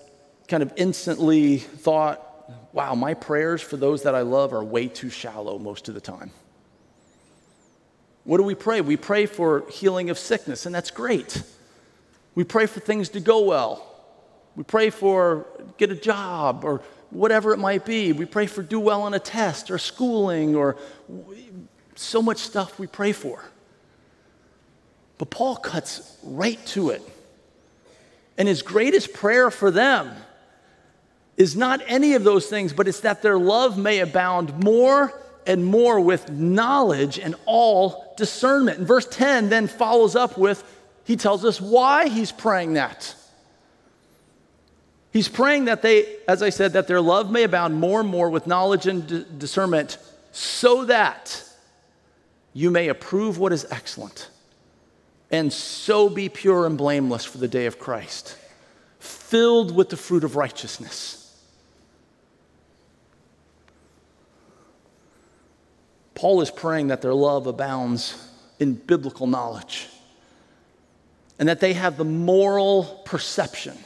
kind 0.49 0.63
of 0.63 0.73
instantly 0.77 1.59
thought, 1.59 2.29
wow, 2.73 2.95
my 2.95 3.15
prayers 3.15 3.63
for 3.63 3.77
those 3.77 4.03
that 4.03 4.15
I 4.15 4.23
love 4.23 4.53
are 4.53 4.63
way 4.63 4.89
too 4.89 5.11
shallow 5.11 5.59
most 5.59 5.89
of 5.89 5.95
the 5.95 6.01
time. 6.01 6.31
What 8.25 8.39
do 8.39 8.45
we 8.45 8.55
pray? 8.55 8.81
We 8.81 8.97
pray 8.97 9.27
for 9.27 9.65
healing 9.69 10.11
of 10.11 10.19
sickness, 10.19 10.67
and 10.67 10.75
that's 10.75 10.91
great. 10.91 11.43
We 12.35 12.45
pray 12.45 12.67
for 12.67 12.81
things 12.81 13.09
to 13.11 13.21
go 13.21 13.41
well. 13.41 13.89
We 14.55 14.65
pray 14.65 14.91
for 14.91 15.47
get 15.79 15.91
a 15.91 15.97
job 15.97 16.65
or 16.65 16.83
whatever 17.11 17.53
it 17.53 17.59
might 17.59 17.85
be. 17.85 18.13
We 18.13 18.25
pray 18.25 18.47
for 18.47 18.63
do 18.63 18.81
well 18.81 19.03
on 19.03 19.15
a 19.15 19.19
test 19.19 19.71
or 19.71 19.79
schooling 19.79 20.55
or 20.55 20.77
so 21.95 22.23
much 22.23 22.39
stuff 22.39 22.79
we 22.79 22.87
pray 22.87 23.13
for. 23.13 23.43
But 25.19 25.31
Paul 25.31 25.57
cuts 25.57 26.19
right 26.23 26.65
to 26.69 26.91
it. 26.91 27.03
And 28.39 28.49
his 28.49 28.63
greatest 28.63 29.13
prayer 29.13 29.51
for 29.51 29.71
them 29.71 30.15
is 31.43 31.57
not 31.57 31.83
any 31.89 32.15
of 32.15 32.23
those 32.23 32.47
things, 32.47 32.73
but 32.73 32.87
it's 32.87 33.01
that 33.01 33.21
their 33.21 33.37
love 33.37 33.77
may 33.77 33.99
abound 33.99 34.63
more 34.63 35.13
and 35.45 35.65
more 35.65 35.99
with 35.99 36.31
knowledge 36.31 37.19
and 37.19 37.35
all 37.47 38.15
discernment. 38.17 38.79
And 38.79 38.87
verse 38.87 39.07
10 39.07 39.49
then 39.49 39.67
follows 39.67 40.15
up 40.15 40.39
with, 40.39 40.63
he 41.05 41.17
tells 41.17 41.45
us 41.45 41.61
why 41.61 42.09
he's 42.09 42.31
praying 42.31 42.75
that. 42.75 43.17
He's 45.13 45.29
praying 45.29 45.65
that 45.65 45.83
they, 45.83 46.17
as 46.29 46.45
I 46.45 46.51
said, 46.51 46.75
that 46.75 46.87
their 46.87 47.01
love 47.01 47.29
may 47.29 47.43
abound 47.43 47.75
more 47.75 48.01
and 48.01 48.09
more 48.09 48.31
with 48.31 48.47
knowledge 48.47 48.87
and 48.87 49.05
d- 49.05 49.27
discernment, 49.37 49.99
so 50.31 50.85
that 50.85 51.43
you 52.55 52.71
may 52.71 52.87
approve 52.87 53.37
what 53.37 53.53
is 53.53 53.67
excellent, 53.71 54.31
and 55.31 55.53
so 55.53 56.09
be 56.09 56.29
pure 56.29 56.67
and 56.67 56.79
blameless 56.79 57.25
for 57.25 57.39
the 57.39 57.49
day 57.49 57.67
of 57.67 57.81
Christ, 57.81 58.39
filled 59.01 59.75
with 59.75 59.89
the 59.89 59.97
fruit 59.97 60.23
of 60.23 60.37
righteousness. 60.37 61.22
Paul 66.23 66.41
is 66.41 66.53
praying 66.53 66.87
that 66.87 67.03
their 67.03 67.15
love 67.15 67.49
abounds 67.49 68.17
in 68.61 68.75
biblical 68.75 69.27
knowledge 69.27 69.89
and 71.37 71.49
that 71.49 71.59
they 71.59 71.73
have 71.73 71.97
the 71.97 72.05
moral 72.05 73.03
perception 73.05 73.77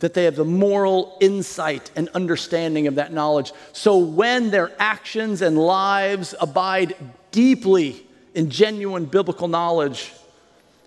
that 0.00 0.12
they 0.12 0.24
have 0.24 0.36
the 0.36 0.44
moral 0.44 1.16
insight 1.18 1.90
and 1.96 2.10
understanding 2.10 2.88
of 2.88 2.96
that 2.96 3.10
knowledge. 3.10 3.54
So 3.72 3.96
when 3.96 4.50
their 4.50 4.70
actions 4.78 5.40
and 5.40 5.56
lives 5.56 6.34
abide 6.38 6.94
deeply 7.30 8.06
in 8.34 8.50
genuine 8.50 9.06
biblical 9.06 9.48
knowledge, 9.48 10.12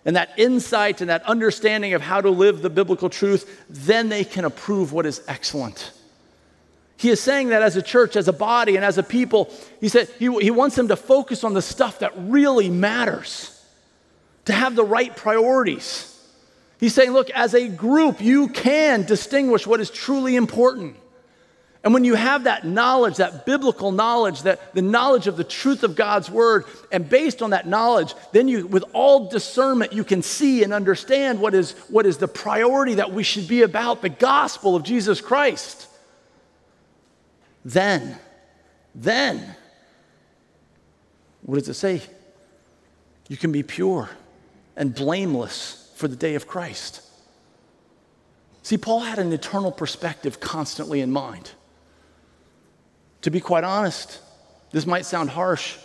and 0.05 0.15
that 0.15 0.29
insight 0.37 1.01
and 1.01 1.09
that 1.09 1.23
understanding 1.23 1.95
of 1.95 2.03
how 2.03 2.21
to 2.21 2.29
live 2.29 2.61
the 2.61 2.69
biblical 2.69 3.09
truth, 3.09 3.65
then 3.71 4.09
they 4.09 4.23
can 4.23 4.45
approve 4.45 4.93
what 4.93 5.07
is 5.07 5.23
excellent. 5.27 5.93
He 6.99 7.09
is 7.09 7.21
saying 7.21 7.47
that 7.49 7.61
as 7.61 7.77
a 7.77 7.81
church, 7.81 8.17
as 8.17 8.27
a 8.27 8.33
body, 8.33 8.75
and 8.75 8.83
as 8.83 8.97
a 8.97 9.03
people, 9.03 9.49
he 9.79 9.87
said 9.87 10.09
he, 10.19 10.25
he 10.41 10.51
wants 10.51 10.75
them 10.75 10.89
to 10.89 10.97
focus 10.97 11.45
on 11.45 11.53
the 11.53 11.61
stuff 11.61 11.99
that 11.99 12.11
really 12.17 12.69
matters, 12.69 13.57
to 14.43 14.51
have 14.51 14.75
the 14.75 14.83
right 14.83 15.15
priorities. 15.15 16.05
He's 16.77 16.93
saying, 16.93 17.11
look, 17.11 17.29
as 17.29 17.53
a 17.53 17.69
group, 17.69 18.19
you 18.19 18.49
can 18.49 19.03
distinguish 19.03 19.65
what 19.65 19.79
is 19.79 19.89
truly 19.89 20.35
important. 20.35 20.97
And 21.85 21.93
when 21.93 22.03
you 22.03 22.15
have 22.15 22.43
that 22.43 22.65
knowledge, 22.65 23.15
that 23.15 23.45
biblical 23.45 23.93
knowledge, 23.93 24.41
that 24.41 24.75
the 24.75 24.81
knowledge 24.81 25.27
of 25.27 25.37
the 25.37 25.45
truth 25.45 25.83
of 25.83 25.95
God's 25.95 26.29
word, 26.29 26.65
and 26.91 27.07
based 27.07 27.41
on 27.41 27.51
that 27.51 27.65
knowledge, 27.65 28.13
then 28.33 28.49
you, 28.49 28.67
with 28.67 28.83
all 28.91 29.29
discernment, 29.29 29.93
you 29.93 30.03
can 30.03 30.21
see 30.21 30.63
and 30.63 30.73
understand 30.73 31.39
what 31.39 31.53
is, 31.53 31.71
what 31.87 32.05
is 32.05 32.17
the 32.17 32.27
priority 32.27 32.95
that 32.95 33.13
we 33.13 33.23
should 33.23 33.47
be 33.47 33.61
about 33.61 34.01
the 34.01 34.09
gospel 34.09 34.75
of 34.75 34.83
Jesus 34.83 35.21
Christ. 35.21 35.85
Then, 37.63 38.17
then, 38.95 39.55
what 41.41 41.59
does 41.59 41.69
it 41.69 41.73
say? 41.75 42.01
You 43.27 43.37
can 43.37 43.51
be 43.51 43.63
pure 43.63 44.09
and 44.75 44.93
blameless 44.93 45.91
for 45.95 46.07
the 46.07 46.15
day 46.15 46.35
of 46.35 46.47
Christ. 46.47 47.01
See, 48.63 48.77
Paul 48.77 49.01
had 49.01 49.19
an 49.19 49.31
eternal 49.33 49.71
perspective 49.71 50.39
constantly 50.39 51.01
in 51.01 51.11
mind. 51.11 51.51
To 53.21 53.31
be 53.31 53.39
quite 53.39 53.63
honest, 53.63 54.19
this 54.71 54.85
might 54.85 55.05
sound 55.05 55.31
harsh. 55.31 55.77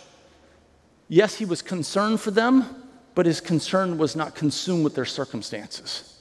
Yes, 1.07 1.35
he 1.35 1.45
was 1.45 1.61
concerned 1.61 2.21
for 2.21 2.31
them, 2.31 2.83
but 3.13 3.25
his 3.25 3.41
concern 3.41 3.97
was 3.97 4.15
not 4.15 4.35
consumed 4.35 4.83
with 4.83 4.95
their 4.95 5.05
circumstances. 5.05 6.19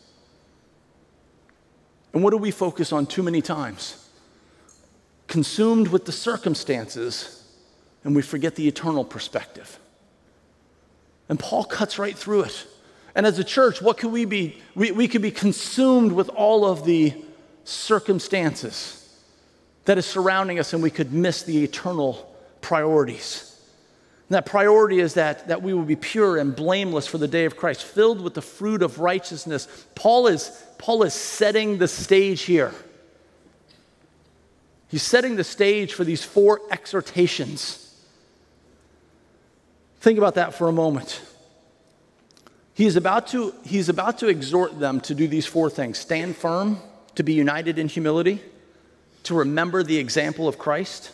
And 2.12 2.22
what 2.22 2.30
do 2.30 2.36
we 2.36 2.50
focus 2.50 2.92
on 2.92 3.06
too 3.06 3.22
many 3.22 3.42
times? 3.42 4.03
Consumed 5.34 5.88
with 5.88 6.04
the 6.04 6.12
circumstances, 6.12 7.42
and 8.04 8.14
we 8.14 8.22
forget 8.22 8.54
the 8.54 8.68
eternal 8.68 9.04
perspective. 9.04 9.80
And 11.28 11.40
Paul 11.40 11.64
cuts 11.64 11.98
right 11.98 12.16
through 12.16 12.42
it. 12.42 12.64
And 13.16 13.26
as 13.26 13.36
a 13.40 13.42
church, 13.42 13.82
what 13.82 13.98
could 13.98 14.12
we 14.12 14.26
be? 14.26 14.62
We, 14.76 14.92
we 14.92 15.08
could 15.08 15.22
be 15.22 15.32
consumed 15.32 16.12
with 16.12 16.28
all 16.28 16.64
of 16.64 16.84
the 16.84 17.14
circumstances 17.64 19.12
that 19.86 19.98
is 19.98 20.06
surrounding 20.06 20.60
us, 20.60 20.72
and 20.72 20.80
we 20.80 20.90
could 20.90 21.12
miss 21.12 21.42
the 21.42 21.64
eternal 21.64 22.32
priorities. 22.60 23.60
And 24.28 24.36
that 24.36 24.46
priority 24.46 25.00
is 25.00 25.14
that, 25.14 25.48
that 25.48 25.62
we 25.62 25.74
will 25.74 25.82
be 25.82 25.96
pure 25.96 26.38
and 26.38 26.54
blameless 26.54 27.08
for 27.08 27.18
the 27.18 27.26
day 27.26 27.44
of 27.44 27.56
Christ, 27.56 27.82
filled 27.82 28.20
with 28.20 28.34
the 28.34 28.40
fruit 28.40 28.82
of 28.82 29.00
righteousness. 29.00 29.66
Paul 29.96 30.28
is, 30.28 30.64
Paul 30.78 31.02
is 31.02 31.12
setting 31.12 31.78
the 31.78 31.88
stage 31.88 32.42
here. 32.42 32.72
He's 34.94 35.02
setting 35.02 35.34
the 35.34 35.42
stage 35.42 35.92
for 35.92 36.04
these 36.04 36.22
four 36.22 36.60
exhortations. 36.70 37.92
Think 39.98 40.18
about 40.18 40.36
that 40.36 40.54
for 40.54 40.68
a 40.68 40.72
moment. 40.72 41.20
He's 42.74 42.94
about, 42.94 43.26
to, 43.28 43.52
he's 43.64 43.88
about 43.88 44.18
to 44.18 44.28
exhort 44.28 44.78
them 44.78 45.00
to 45.00 45.12
do 45.16 45.26
these 45.26 45.46
four 45.46 45.68
things 45.68 45.98
stand 45.98 46.36
firm, 46.36 46.78
to 47.16 47.24
be 47.24 47.32
united 47.32 47.76
in 47.76 47.88
humility, 47.88 48.40
to 49.24 49.34
remember 49.34 49.82
the 49.82 49.98
example 49.98 50.46
of 50.46 50.58
Christ, 50.58 51.10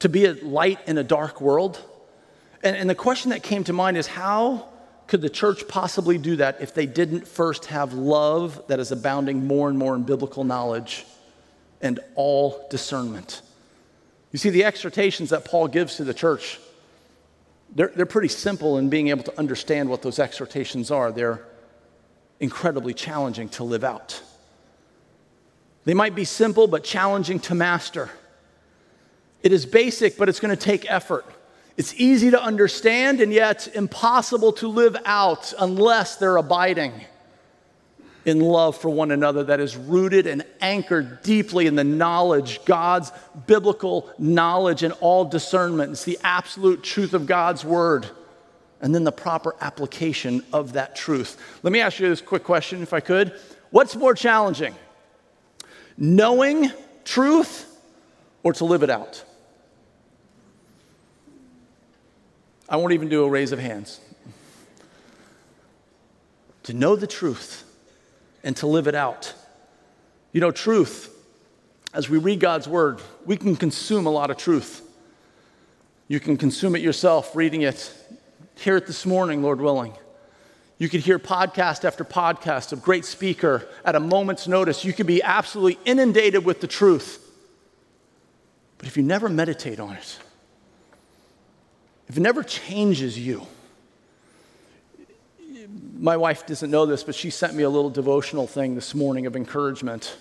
to 0.00 0.10
be 0.10 0.26
a 0.26 0.34
light 0.34 0.86
in 0.86 0.98
a 0.98 1.02
dark 1.02 1.40
world. 1.40 1.82
And, 2.62 2.76
and 2.76 2.90
the 2.90 2.94
question 2.94 3.30
that 3.30 3.42
came 3.42 3.64
to 3.64 3.72
mind 3.72 3.96
is 3.96 4.06
how 4.06 4.68
could 5.06 5.22
the 5.22 5.30
church 5.30 5.66
possibly 5.66 6.18
do 6.18 6.36
that 6.36 6.60
if 6.60 6.74
they 6.74 6.84
didn't 6.84 7.26
first 7.26 7.64
have 7.64 7.94
love 7.94 8.62
that 8.68 8.80
is 8.80 8.92
abounding 8.92 9.46
more 9.46 9.70
and 9.70 9.78
more 9.78 9.94
in 9.94 10.02
biblical 10.02 10.44
knowledge 10.44 11.06
and 11.84 12.00
all 12.16 12.66
discernment? 12.68 13.42
You 14.32 14.40
see, 14.40 14.50
the 14.50 14.64
exhortations 14.64 15.30
that 15.30 15.44
Paul 15.44 15.68
gives 15.68 15.94
to 15.96 16.04
the 16.04 16.14
church 16.14 16.58
they're, 17.74 17.92
they're 17.94 18.06
pretty 18.06 18.28
simple 18.28 18.78
in 18.78 18.88
being 18.88 19.08
able 19.08 19.24
to 19.24 19.38
understand 19.38 19.88
what 19.88 20.02
those 20.02 20.18
exhortations 20.18 20.90
are. 20.90 21.10
They're 21.10 21.44
incredibly 22.40 22.94
challenging 22.94 23.48
to 23.50 23.64
live 23.64 23.84
out. 23.84 24.22
They 25.84 25.94
might 25.94 26.14
be 26.14 26.24
simple, 26.24 26.66
but 26.66 26.84
challenging 26.84 27.40
to 27.40 27.54
master. 27.54 28.10
It 29.42 29.52
is 29.52 29.66
basic, 29.66 30.16
but 30.16 30.28
it's 30.28 30.40
going 30.40 30.56
to 30.56 30.62
take 30.62 30.90
effort. 30.90 31.26
It's 31.76 31.94
easy 31.94 32.30
to 32.30 32.40
understand, 32.40 33.20
and 33.20 33.32
yet 33.32 33.68
impossible 33.74 34.52
to 34.54 34.68
live 34.68 34.96
out 35.04 35.52
unless 35.58 36.16
they're 36.16 36.36
abiding 36.36 36.92
in 38.24 38.40
love 38.40 38.76
for 38.76 38.88
one 38.88 39.10
another 39.10 39.44
that 39.44 39.60
is 39.60 39.76
rooted 39.76 40.26
and 40.26 40.44
anchored 40.60 41.22
deeply 41.22 41.66
in 41.66 41.74
the 41.74 41.84
knowledge, 41.84 42.64
God's 42.64 43.12
biblical 43.46 44.10
knowledge 44.18 44.82
and 44.82 44.94
all 45.00 45.24
discernment. 45.24 45.92
It's 45.92 46.04
the 46.04 46.18
absolute 46.22 46.82
truth 46.82 47.14
of 47.14 47.26
God's 47.26 47.64
word, 47.64 48.08
and 48.80 48.94
then 48.94 49.04
the 49.04 49.12
proper 49.12 49.54
application 49.60 50.42
of 50.52 50.72
that 50.72 50.96
truth. 50.96 51.38
Let 51.62 51.72
me 51.72 51.80
ask 51.80 52.00
you 52.00 52.08
this 52.08 52.20
quick 52.20 52.44
question, 52.44 52.82
if 52.82 52.92
I 52.92 53.00
could. 53.00 53.38
What's 53.70 53.94
more 53.96 54.14
challenging? 54.14 54.74
knowing 55.96 56.70
truth 57.04 57.70
or 58.42 58.52
to 58.54 58.64
live 58.64 58.82
it 58.82 58.90
out? 58.90 59.24
I 62.68 62.76
won't 62.76 62.92
even 62.92 63.08
do 63.08 63.24
a 63.24 63.28
raise 63.28 63.52
of 63.52 63.58
hands. 63.58 64.00
To 66.64 66.72
know 66.72 66.96
the 66.96 67.06
truth 67.06 67.63
and 68.44 68.56
to 68.58 68.68
live 68.68 68.86
it 68.86 68.94
out. 68.94 69.34
You 70.30 70.40
know, 70.40 70.52
truth, 70.52 71.10
as 71.92 72.08
we 72.08 72.18
read 72.18 72.38
God's 72.38 72.68
word, 72.68 73.00
we 73.24 73.36
can 73.36 73.56
consume 73.56 74.06
a 74.06 74.10
lot 74.10 74.30
of 74.30 74.36
truth. 74.36 74.82
You 76.06 76.20
can 76.20 76.36
consume 76.36 76.76
it 76.76 76.82
yourself, 76.82 77.34
reading 77.34 77.62
it. 77.62 77.92
Hear 78.56 78.76
it 78.76 78.86
this 78.86 79.04
morning, 79.06 79.42
Lord 79.42 79.60
willing. 79.60 79.94
You 80.76 80.88
could 80.88 81.00
hear 81.00 81.18
podcast 81.18 81.84
after 81.84 82.04
podcast 82.04 82.72
of 82.72 82.82
great 82.82 83.04
speaker 83.04 83.66
at 83.84 83.94
a 83.94 84.00
moment's 84.00 84.46
notice. 84.46 84.84
You 84.84 84.92
could 84.92 85.06
be 85.06 85.22
absolutely 85.22 85.78
inundated 85.84 86.44
with 86.44 86.60
the 86.60 86.66
truth. 86.66 87.20
But 88.76 88.88
if 88.88 88.96
you 88.96 89.02
never 89.02 89.28
meditate 89.28 89.80
on 89.80 89.94
it, 89.94 90.18
if 92.08 92.16
it 92.16 92.20
never 92.20 92.42
changes 92.42 93.18
you, 93.18 93.46
my 96.04 96.18
wife 96.18 96.46
doesn't 96.46 96.70
know 96.70 96.84
this, 96.84 97.02
but 97.02 97.14
she 97.14 97.30
sent 97.30 97.54
me 97.54 97.62
a 97.62 97.70
little 97.70 97.88
devotional 97.88 98.46
thing 98.46 98.74
this 98.74 98.94
morning 98.94 99.24
of 99.24 99.34
encouragement. 99.34 100.18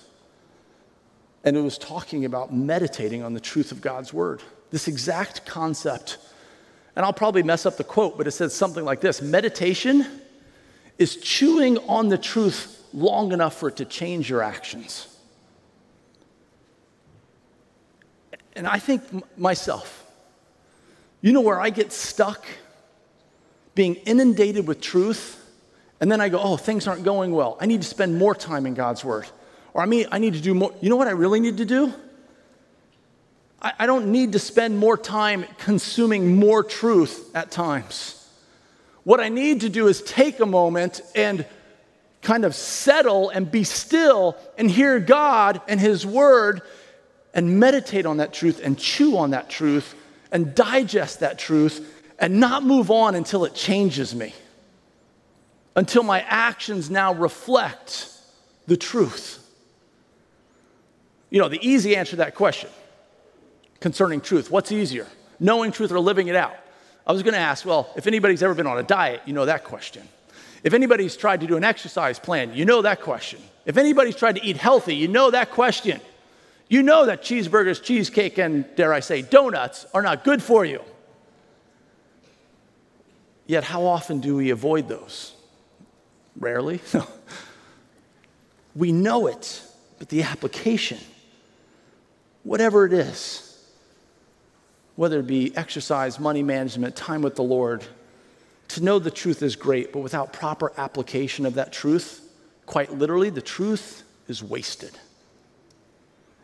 And 1.44 1.58
it 1.58 1.62
was 1.62 1.78
talking 1.78 2.24
about 2.24 2.54
meditating 2.54 3.22
on 3.22 3.34
the 3.34 3.42
truth 3.42 3.74
of 3.74 3.82
God's 3.82 4.14
word. 4.14 4.42
This 4.72 4.88
exact 4.88 5.46
concept. 5.46 6.20
And 6.96 7.06
I'll 7.06 7.12
probably 7.12 7.44
mess 7.44 7.66
up 7.66 7.76
the 7.76 7.84
quote, 7.84 8.18
but 8.18 8.28
it 8.28 8.32
says 8.32 8.56
something 8.56 8.86
like 8.86 9.02
this 9.02 9.22
Meditation 9.22 10.08
is 10.98 11.18
chewing 11.18 11.78
on 11.80 12.08
the 12.08 12.18
truth 12.18 12.82
long 12.94 13.34
enough 13.34 13.58
for 13.58 13.68
it 13.68 13.76
to 13.76 13.84
change 13.84 14.30
your 14.30 14.42
actions. 14.42 15.14
And 18.56 18.66
I 18.66 18.80
think 18.80 19.04
myself, 19.38 20.10
you 21.20 21.34
know 21.34 21.42
where 21.42 21.60
I 21.60 21.72
get 21.72 21.92
stuck? 21.92 22.46
Being 23.76 23.96
inundated 23.96 24.66
with 24.66 24.80
truth, 24.80 25.42
and 26.04 26.12
then 26.12 26.20
I 26.20 26.28
go, 26.28 26.38
oh, 26.38 26.58
things 26.58 26.86
aren't 26.86 27.06
going 27.06 27.32
well. 27.32 27.56
I 27.62 27.66
need 27.66 27.82
to 27.82 27.88
spend 27.88 28.18
more 28.18 28.36
time 28.36 28.66
in 28.66 28.74
God's 28.74 29.06
Word. 29.06 29.26
Or 29.74 29.82
I 29.82 29.86
mean, 29.86 30.06
I 30.12 30.20
need 30.20 30.34
to 30.34 30.42
do 30.42 30.54
more. 30.54 30.74
You 30.82 30.90
know 30.90 30.98
what 30.98 31.08
I 31.08 31.12
really 31.12 31.40
need 31.40 31.60
to 31.60 31.66
do? 31.66 31.94
I, 33.62 33.72
I 33.80 33.86
don't 33.86 34.12
need 34.12 34.34
to 34.34 34.40
spend 34.40 34.78
more 34.78 34.98
time 34.98 35.46
consuming 35.60 36.36
more 36.36 36.62
truth 36.62 37.34
at 37.34 37.52
times. 37.52 38.22
What 39.06 39.22
I 39.22 39.30
need 39.30 39.62
to 39.62 39.70
do 39.70 39.88
is 39.88 40.02
take 40.02 40.42
a 40.42 40.46
moment 40.46 41.00
and 41.16 41.46
kind 42.22 42.44
of 42.44 42.54
settle 42.54 43.30
and 43.30 43.50
be 43.50 43.64
still 43.64 44.36
and 44.58 44.70
hear 44.70 45.00
God 45.00 45.62
and 45.70 45.80
His 45.80 46.06
Word 46.06 46.64
and 47.34 47.62
meditate 47.62 48.06
on 48.06 48.18
that 48.18 48.34
truth 48.34 48.60
and 48.62 48.78
chew 48.78 49.16
on 49.16 49.30
that 49.30 49.50
truth 49.50 49.96
and 50.34 50.54
digest 50.54 51.22
that 51.22 51.40
truth 51.40 52.04
and 52.20 52.42
not 52.42 52.62
move 52.62 52.92
on 52.92 53.16
until 53.16 53.46
it 53.46 53.56
changes 53.56 54.14
me, 54.14 54.34
until 55.76 56.04
my 56.04 56.22
actions 56.22 56.90
now 56.90 57.14
reflect 57.14 58.10
the 58.68 58.78
truth. 58.78 59.40
You 61.30 61.40
know, 61.40 61.50
the 61.50 61.68
easy 61.68 61.96
answer 61.96 62.12
to 62.12 62.16
that 62.18 62.36
question 62.36 62.70
concerning 63.80 64.22
truth 64.22 64.52
what's 64.52 64.72
easier, 64.72 65.08
knowing 65.40 65.72
truth 65.72 65.92
or 65.92 66.00
living 66.00 66.28
it 66.28 66.36
out? 66.36 66.56
I 67.06 67.12
was 67.12 67.22
going 67.24 67.34
to 67.34 67.40
ask, 67.40 67.66
well, 67.66 67.92
if 67.98 68.08
anybody's 68.08 68.42
ever 68.42 68.54
been 68.54 68.68
on 68.68 68.78
a 68.78 68.84
diet, 68.84 69.22
you 69.26 69.34
know 69.34 69.46
that 69.46 69.64
question. 69.64 70.08
If 70.64 70.74
anybody's 70.74 71.18
tried 71.18 71.42
to 71.42 71.48
do 71.48 71.58
an 71.58 71.64
exercise 71.64 72.18
plan, 72.18 72.54
you 72.54 72.64
know 72.64 72.82
that 72.84 73.02
question. 73.02 73.42
If 73.66 73.76
anybody's 73.78 74.16
tried 74.16 74.36
to 74.36 74.44
eat 74.44 74.58
healthy, 74.58 74.96
you 74.96 75.10
know 75.10 75.32
that 75.32 75.52
question. 75.52 76.00
You 76.70 76.82
know 76.82 77.06
that 77.06 77.22
cheeseburgers, 77.22 77.84
cheesecake, 77.84 78.38
and 78.38 78.66
dare 78.76 78.94
I 78.94 79.02
say, 79.02 79.22
donuts 79.22 79.86
are 79.94 80.02
not 80.02 80.24
good 80.24 80.42
for 80.42 80.64
you. 80.64 80.82
Yet, 83.46 83.66
how 83.66 83.84
often 83.84 84.22
do 84.22 84.38
we 84.38 84.52
avoid 84.52 84.88
those? 84.88 85.34
Rarely. 86.40 86.82
we 88.76 88.92
know 88.92 89.28
it, 89.28 89.62
but 90.00 90.10
the 90.10 90.24
application, 90.24 91.00
whatever 92.44 92.86
it 92.86 92.94
is, 92.94 93.50
whether 94.96 95.20
it 95.20 95.28
be 95.28 95.56
exercise, 95.56 96.20
money 96.20 96.44
management, 96.44 96.96
time 96.96 97.22
with 97.22 97.36
the 97.36 97.44
Lord. 97.44 97.84
To 98.70 98.84
know 98.84 99.00
the 99.00 99.12
truth 99.12 99.42
is 99.42 99.56
great, 99.56 99.92
but 99.92 100.00
without 100.00 100.34
proper 100.34 100.72
application 100.78 101.46
of 101.46 101.56
that 101.56 101.74
truth, 101.74 102.22
quite 102.66 102.92
literally, 102.94 103.30
the 103.30 103.42
truth 103.42 104.04
is 104.28 104.44
wasted. 104.44 104.92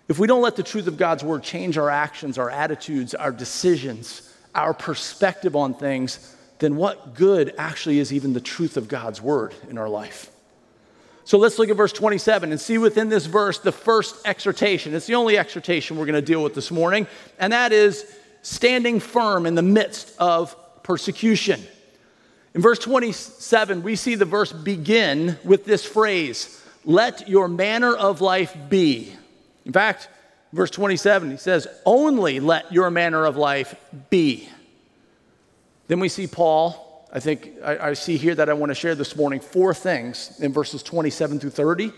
If 0.07 0.17
we 0.17 0.27
don't 0.27 0.41
let 0.41 0.55
the 0.55 0.63
truth 0.63 0.87
of 0.87 0.97
God's 0.97 1.23
word 1.23 1.43
change 1.43 1.77
our 1.77 1.89
actions, 1.89 2.37
our 2.37 2.49
attitudes, 2.49 3.13
our 3.13 3.31
decisions, 3.31 4.33
our 4.55 4.73
perspective 4.73 5.55
on 5.55 5.75
things, 5.75 6.35
then 6.59 6.75
what 6.75 7.15
good 7.15 7.53
actually 7.57 7.99
is 7.99 8.13
even 8.13 8.33
the 8.33 8.41
truth 8.41 8.77
of 8.77 8.87
God's 8.87 9.21
word 9.21 9.53
in 9.69 9.77
our 9.77 9.89
life? 9.89 10.29
So 11.25 11.37
let's 11.37 11.59
look 11.59 11.69
at 11.69 11.77
verse 11.77 11.93
27 11.93 12.51
and 12.51 12.59
see 12.59 12.77
within 12.77 13.09
this 13.09 13.25
verse 13.25 13.59
the 13.59 13.71
first 13.71 14.15
exhortation. 14.25 14.95
It's 14.95 15.05
the 15.05 15.15
only 15.15 15.37
exhortation 15.37 15.97
we're 15.97 16.05
going 16.05 16.15
to 16.15 16.21
deal 16.21 16.43
with 16.43 16.55
this 16.55 16.71
morning, 16.71 17.07
and 17.37 17.53
that 17.53 17.71
is 17.71 18.05
standing 18.41 18.99
firm 18.99 19.45
in 19.45 19.55
the 19.55 19.61
midst 19.61 20.15
of 20.17 20.55
persecution. 20.81 21.61
In 22.55 22.61
verse 22.61 22.79
27, 22.79 23.83
we 23.83 23.95
see 23.95 24.15
the 24.15 24.25
verse 24.25 24.51
begin 24.51 25.37
with 25.43 25.65
this 25.65 25.85
phrase, 25.85 26.63
let 26.83 27.29
your 27.29 27.47
manner 27.47 27.95
of 27.95 28.21
life 28.21 28.57
be. 28.67 29.13
In 29.65 29.71
fact, 29.71 30.09
verse 30.51 30.71
27, 30.71 31.29
he 31.29 31.37
says, 31.37 31.67
only 31.85 32.39
let 32.39 32.71
your 32.71 32.89
manner 32.89 33.25
of 33.25 33.37
life 33.37 33.75
be. 34.09 34.49
Then 35.89 35.99
we 35.99 36.08
see 36.08 36.28
Paul, 36.28 37.08
I 37.12 37.19
think 37.19 37.49
I, 37.63 37.89
I 37.89 37.93
see 37.93 38.15
here 38.15 38.36
that 38.36 38.47
I 38.47 38.54
want 38.54 38.69
to 38.69 38.75
share 38.75 38.93
this 38.93 39.15
morning 39.15 39.39
four 39.39 39.73
things 39.73 40.39
in 40.39 40.54
verses 40.54 40.84
27 40.84 41.39
through 41.39 41.49
30 41.49 41.91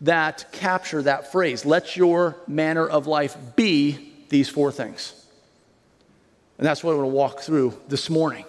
that 0.00 0.50
capture 0.50 1.00
that 1.02 1.30
phrase, 1.30 1.64
let 1.64 1.96
your 1.96 2.36
manner 2.48 2.84
of 2.84 3.06
life 3.06 3.36
be 3.54 4.12
these 4.28 4.48
four 4.48 4.72
things. 4.72 5.14
And 6.58 6.66
that's 6.66 6.82
what 6.82 6.92
I 6.92 6.96
want 6.96 7.10
to 7.10 7.14
walk 7.14 7.40
through 7.40 7.78
this 7.86 8.10
morning. 8.10 8.44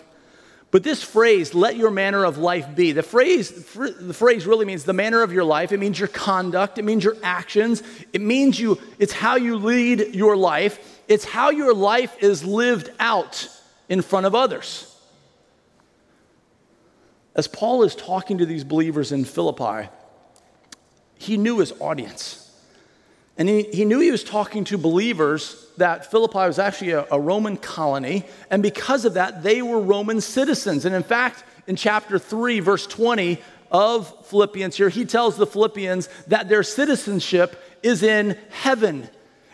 But 0.71 0.81
this 0.81 1.03
phrase, 1.03 1.53
let 1.53 1.75
your 1.75 1.91
manner 1.91 2.25
of 2.25 2.39
life 2.39 2.75
be, 2.75 2.93
the 2.93 3.03
phrase, 3.03 3.51
the 3.75 4.13
phrase 4.15 4.47
really 4.47 4.65
means 4.65 4.85
the 4.85 4.93
manner 4.93 5.21
of 5.21 5.31
your 5.31 5.43
life. 5.43 5.71
It 5.71 5.79
means 5.79 5.99
your 5.99 6.07
conduct. 6.07 6.79
It 6.79 6.83
means 6.83 7.03
your 7.03 7.17
actions. 7.21 7.83
It 8.11 8.21
means 8.21 8.59
you, 8.59 8.79
it's 8.97 9.13
how 9.13 9.35
you 9.35 9.57
lead 9.57 10.15
your 10.15 10.35
life. 10.35 11.03
It's 11.07 11.25
how 11.25 11.51
your 11.51 11.75
life 11.75 12.15
is 12.23 12.43
lived 12.43 12.89
out 12.99 13.47
in 13.89 14.01
front 14.01 14.25
of 14.25 14.35
others. 14.35 14.89
As 17.35 17.47
Paul 17.47 17.83
is 17.83 17.95
talking 17.95 18.37
to 18.37 18.45
these 18.45 18.63
believers 18.63 19.11
in 19.11 19.25
Philippi, 19.25 19.89
he 21.17 21.37
knew 21.37 21.59
his 21.59 21.73
audience. 21.79 22.39
And 23.37 23.49
he, 23.49 23.63
he 23.63 23.85
knew 23.85 23.99
he 23.99 24.11
was 24.11 24.23
talking 24.23 24.63
to 24.65 24.77
believers 24.77 25.65
that 25.77 26.11
Philippi 26.11 26.37
was 26.39 26.59
actually 26.59 26.91
a, 26.91 27.07
a, 27.11 27.19
Roman 27.19 27.57
colony, 27.57 28.25
and 28.51 28.61
because 28.61 29.05
of 29.05 29.15
that, 29.15 29.41
they 29.41 29.63
were 29.63 29.79
Roman 29.79 30.21
citizens. 30.21 30.85
And 30.85 30.93
in 30.93 31.01
fact, 31.01 31.43
in 31.65 31.75
chapter 31.75 32.19
3, 32.19 32.59
verse 32.59 32.85
20 32.85 33.41
of 33.71 34.27
Philippians 34.27 34.77
here, 34.77 34.89
he 34.89 35.03
tells 35.05 35.35
the 35.35 35.47
Philippians 35.47 36.09
that 36.27 36.47
their 36.47 36.61
citizenship 36.61 37.59
is 37.81 38.03
in 38.03 38.37
heaven. 38.51 39.09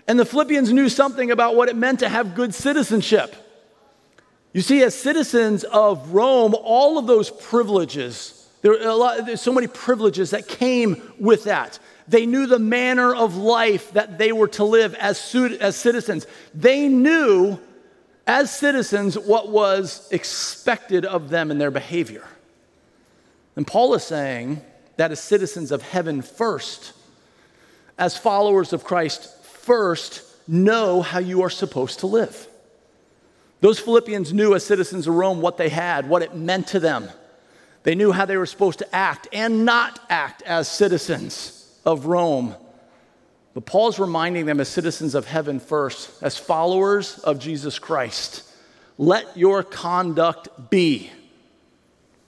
And 0.07 0.19
the 0.19 0.25
Philippians 0.25 0.73
knew 0.73 0.89
something 0.89 1.31
about 1.31 1.55
what 1.55 1.69
it 1.69 1.77
meant 1.77 1.99
to 1.99 2.09
have 2.09 2.35
good 2.35 2.53
citizenship. 2.53 3.33
You 4.53 4.61
see, 4.61 4.81
as 4.83 4.95
citizens 4.95 5.63
of 5.63 6.11
Rome, 6.11 6.55
all 6.55 6.97
of 6.97 7.05
those 7.05 7.29
privileges, 7.29 8.47
there 8.61 8.73
are 8.87 8.95
lot, 8.95 9.25
there's 9.25 9.41
so 9.41 9.53
many 9.53 9.67
privileges 9.67 10.31
that 10.31 10.47
came 10.47 11.01
with 11.19 11.43
that. 11.43 11.79
They 12.07 12.25
knew 12.25 12.47
the 12.47 12.59
manner 12.59 13.13
of 13.13 13.37
life 13.37 13.93
that 13.93 14.17
they 14.17 14.31
were 14.31 14.47
to 14.49 14.63
live 14.63 14.95
as, 14.95 15.35
as 15.61 15.75
citizens. 15.75 16.25
They 16.55 16.87
knew, 16.87 17.59
as 18.25 18.53
citizens, 18.53 19.17
what 19.17 19.49
was 19.49 20.07
expected 20.11 21.05
of 21.05 21.29
them 21.29 21.51
in 21.51 21.59
their 21.59 21.71
behavior. 21.71 22.27
And 23.55 23.67
Paul 23.67 23.93
is 23.93 24.03
saying 24.03 24.61
that 24.97 25.11
as 25.11 25.19
citizens 25.19 25.71
of 25.71 25.83
heaven 25.83 26.23
first, 26.23 26.93
as 27.99 28.17
followers 28.17 28.73
of 28.73 28.83
Christ 28.83 29.43
first, 29.43 30.23
know 30.47 31.03
how 31.03 31.19
you 31.19 31.43
are 31.43 31.49
supposed 31.49 31.99
to 31.99 32.07
live. 32.07 32.48
Those 33.61 33.79
Philippians 33.79 34.33
knew 34.33 34.55
as 34.55 34.65
citizens 34.65 35.07
of 35.07 35.15
Rome 35.15 35.41
what 35.41 35.57
they 35.57 35.69
had, 35.69 36.07
what 36.07 36.21
it 36.21 36.35
meant 36.35 36.67
to 36.67 36.79
them. 36.79 37.09
They 37.83 37.95
knew 37.95 38.11
how 38.11 38.25
they 38.25 38.37
were 38.37 38.45
supposed 38.45 38.79
to 38.79 38.95
act 38.95 39.27
and 39.33 39.65
not 39.65 39.99
act 40.09 40.41
as 40.43 40.67
citizens 40.67 41.79
of 41.85 42.05
Rome. 42.05 42.55
But 43.53 43.65
Paul's 43.65 43.99
reminding 43.99 44.45
them 44.45 44.59
as 44.59 44.69
citizens 44.69 45.15
of 45.15 45.25
heaven 45.25 45.59
first, 45.59 46.21
as 46.21 46.37
followers 46.37 47.19
of 47.19 47.39
Jesus 47.39 47.79
Christ, 47.79 48.43
let 48.97 49.37
your 49.37 49.63
conduct 49.63 50.69
be 50.69 51.09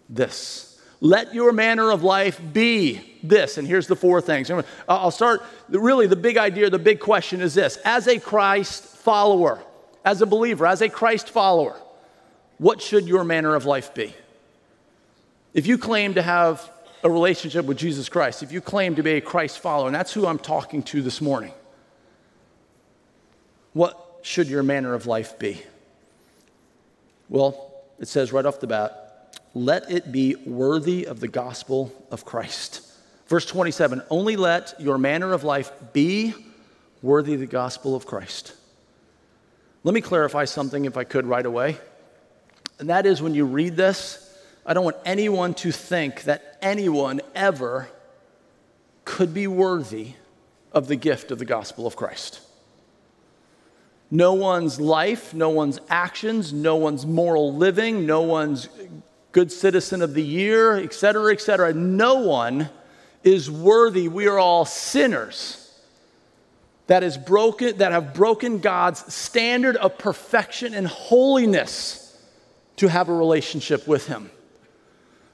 this. 0.09 0.79
Let 0.99 1.33
your 1.33 1.51
manner 1.51 1.91
of 1.91 2.03
life 2.03 2.39
be 2.53 3.01
this. 3.23 3.57
And 3.57 3.67
here's 3.67 3.87
the 3.87 3.95
four 3.95 4.21
things. 4.21 4.51
I'll 4.87 5.11
start, 5.11 5.41
really, 5.69 6.07
the 6.07 6.15
big 6.15 6.37
idea, 6.37 6.69
the 6.69 6.79
big 6.79 6.99
question 6.99 7.41
is 7.41 7.53
this 7.53 7.77
As 7.83 8.07
a 8.07 8.19
Christ 8.19 8.83
follower, 8.83 9.63
as 10.03 10.21
a 10.21 10.25
believer, 10.25 10.65
as 10.65 10.81
a 10.81 10.89
Christ 10.89 11.29
follower, 11.29 11.75
what 12.57 12.81
should 12.81 13.07
your 13.07 13.23
manner 13.23 13.55
of 13.55 13.65
life 13.65 13.93
be? 13.93 14.13
If 15.53 15.67
you 15.67 15.77
claim 15.77 16.13
to 16.13 16.21
have 16.21 16.69
a 17.03 17.09
relationship 17.09 17.65
with 17.65 17.77
Jesus 17.77 18.07
Christ, 18.09 18.43
if 18.43 18.51
you 18.51 18.61
claim 18.61 18.95
to 18.95 19.03
be 19.03 19.13
a 19.13 19.21
Christ 19.21 19.59
follower, 19.59 19.87
and 19.87 19.95
that's 19.95 20.13
who 20.13 20.27
I'm 20.27 20.39
talking 20.39 20.83
to 20.83 21.01
this 21.01 21.21
morning, 21.21 21.53
what 23.73 24.19
should 24.21 24.47
your 24.47 24.63
manner 24.63 24.93
of 24.93 25.07
life 25.07 25.39
be? 25.39 25.61
Well, 27.29 27.73
it 27.99 28.07
says 28.07 28.31
right 28.31 28.45
off 28.45 28.59
the 28.59 28.67
bat, 28.67 29.39
let 29.53 29.91
it 29.91 30.11
be 30.11 30.35
worthy 30.35 31.05
of 31.05 31.19
the 31.19 31.27
gospel 31.27 31.93
of 32.11 32.25
Christ. 32.25 32.87
Verse 33.27 33.45
27 33.45 34.01
only 34.09 34.35
let 34.35 34.79
your 34.79 34.97
manner 34.97 35.33
of 35.33 35.43
life 35.43 35.71
be 35.93 36.33
worthy 37.01 37.33
of 37.33 37.39
the 37.39 37.47
gospel 37.47 37.95
of 37.95 38.05
Christ. 38.05 38.53
Let 39.83 39.93
me 39.93 40.01
clarify 40.01 40.45
something, 40.45 40.85
if 40.85 40.95
I 40.95 41.03
could, 41.03 41.25
right 41.25 41.45
away. 41.45 41.77
And 42.79 42.89
that 42.89 43.05
is 43.05 43.21
when 43.21 43.33
you 43.33 43.45
read 43.45 43.75
this, 43.75 44.27
I 44.65 44.73
don't 44.73 44.83
want 44.83 44.97
anyone 45.05 45.53
to 45.55 45.71
think 45.71 46.23
that 46.23 46.57
anyone 46.61 47.21
ever 47.33 47.89
could 49.05 49.33
be 49.33 49.47
worthy 49.47 50.13
of 50.71 50.87
the 50.87 50.95
gift 50.95 51.31
of 51.31 51.39
the 51.39 51.45
gospel 51.45 51.87
of 51.87 51.95
Christ. 51.95 52.41
No 54.11 54.33
one's 54.33 54.79
life, 54.79 55.33
no 55.33 55.49
one's 55.49 55.79
actions, 55.89 56.53
no 56.53 56.75
one's 56.75 57.05
moral 57.05 57.55
living, 57.55 58.05
no 58.05 58.21
one's 58.21 58.67
good 59.31 59.51
citizen 59.51 60.01
of 60.01 60.13
the 60.13 60.23
year, 60.23 60.75
et 60.75 60.93
cetera, 60.93 61.31
et 61.31 61.41
cetera. 61.41 61.73
No 61.73 62.15
one 62.15 62.69
is 63.23 63.49
worthy. 63.49 64.07
We 64.07 64.27
are 64.27 64.37
all 64.37 64.65
sinners 64.65 65.70
that 66.91 67.03
is 67.03 67.17
broken 67.17 67.77
that 67.77 67.93
have 67.93 68.13
broken 68.13 68.59
God's 68.59 69.13
standard 69.13 69.77
of 69.77 69.97
perfection 69.97 70.73
and 70.73 70.85
holiness 70.85 72.21
to 72.75 72.89
have 72.89 73.07
a 73.07 73.13
relationship 73.13 73.87
with 73.87 74.07
him. 74.07 74.29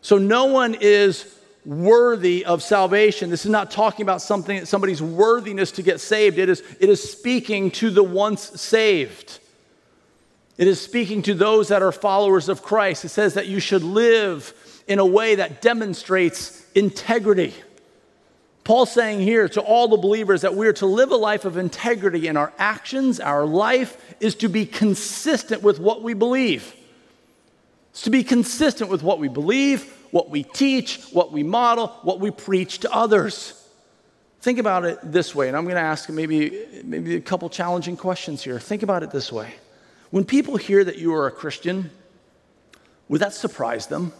So 0.02 0.20
no 0.20 0.46
one 0.46 0.76
is 0.80 1.36
worthy 1.66 2.46
of 2.46 2.62
salvation. 2.62 3.32
This 3.32 3.44
is 3.44 3.50
not 3.50 3.72
talking 3.72 4.04
about 4.04 4.22
something 4.22 4.66
somebody's 4.66 5.02
worthiness 5.02 5.72
to 5.72 5.82
get 5.82 6.00
saved. 6.00 6.38
It 6.38 6.48
is, 6.48 6.62
it 6.80 6.90
is 6.90 7.02
speaking 7.12 7.72
to 7.72 7.90
the 7.90 8.04
once 8.04 8.62
saved. 8.62 9.40
It 10.60 10.68
is 10.68 10.80
speaking 10.80 11.24
to 11.24 11.34
those 11.34 11.70
that 11.70 11.82
are 11.82 11.92
followers 11.92 12.50
of 12.50 12.62
Christ. 12.62 13.04
It 13.04 13.10
says 13.10 13.34
that 13.34 13.48
you 13.48 13.60
should 13.60 13.82
live 13.82 14.54
in 14.88 15.00
a 15.00 15.06
way 15.08 15.34
that 15.34 15.64
demonstrates 15.64 16.64
integrity. 16.76 17.56
Paul's 18.68 18.92
saying 18.92 19.22
here 19.22 19.48
to 19.48 19.62
all 19.62 19.88
the 19.88 19.96
believers 19.96 20.42
that 20.42 20.54
we 20.54 20.68
are 20.68 20.74
to 20.74 20.86
live 20.86 21.12
a 21.12 21.16
life 21.16 21.46
of 21.46 21.56
integrity 21.56 22.28
in 22.28 22.36
our 22.36 22.52
actions. 22.58 23.22
Our 23.22 23.46
life 23.46 24.14
is 24.20 24.36
to 24.36 24.50
be 24.50 24.66
consistent 24.66 25.64
with 25.64 25.80
what 25.80 26.04
we 26.04 26.14
believe. 26.14 26.76
It's 27.92 28.02
to 28.02 28.10
be 28.10 28.26
consistent 28.26 28.90
with 28.90 29.04
what 29.04 29.20
we 29.20 29.30
believe, 29.30 29.90
what 30.12 30.30
we 30.30 30.44
teach, 30.44 31.02
what 31.14 31.32
we 31.32 31.44
model, 31.44 31.88
what 32.02 32.20
we 32.20 32.30
preach 32.30 32.80
to 32.80 32.92
others. 32.92 33.54
Think 34.42 34.60
about 34.60 34.84
it 34.84 35.00
this 35.02 35.34
way, 35.34 35.48
and 35.48 35.56
I'm 35.56 35.64
going 35.64 35.78
to 35.78 35.82
ask 35.82 36.10
maybe, 36.10 36.66
maybe 36.84 37.16
a 37.16 37.22
couple 37.22 37.50
challenging 37.50 37.96
questions 37.96 38.44
here. 38.44 38.60
Think 38.60 38.84
about 38.84 39.02
it 39.02 39.12
this 39.12 39.32
way. 39.32 39.54
When 40.10 40.26
people 40.26 40.58
hear 40.58 40.84
that 40.84 40.98
you 40.98 41.14
are 41.14 41.26
a 41.26 41.32
Christian, 41.32 41.90
would 43.08 43.22
that 43.22 43.34
surprise 43.34 43.88
them? 43.88 44.12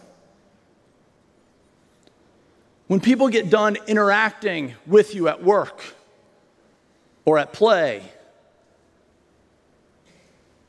When 2.88 3.00
people 3.00 3.28
get 3.28 3.50
done 3.50 3.76
interacting 3.86 4.74
with 4.86 5.14
you 5.14 5.28
at 5.28 5.42
work 5.42 5.82
or 7.26 7.38
at 7.38 7.52
play 7.52 8.02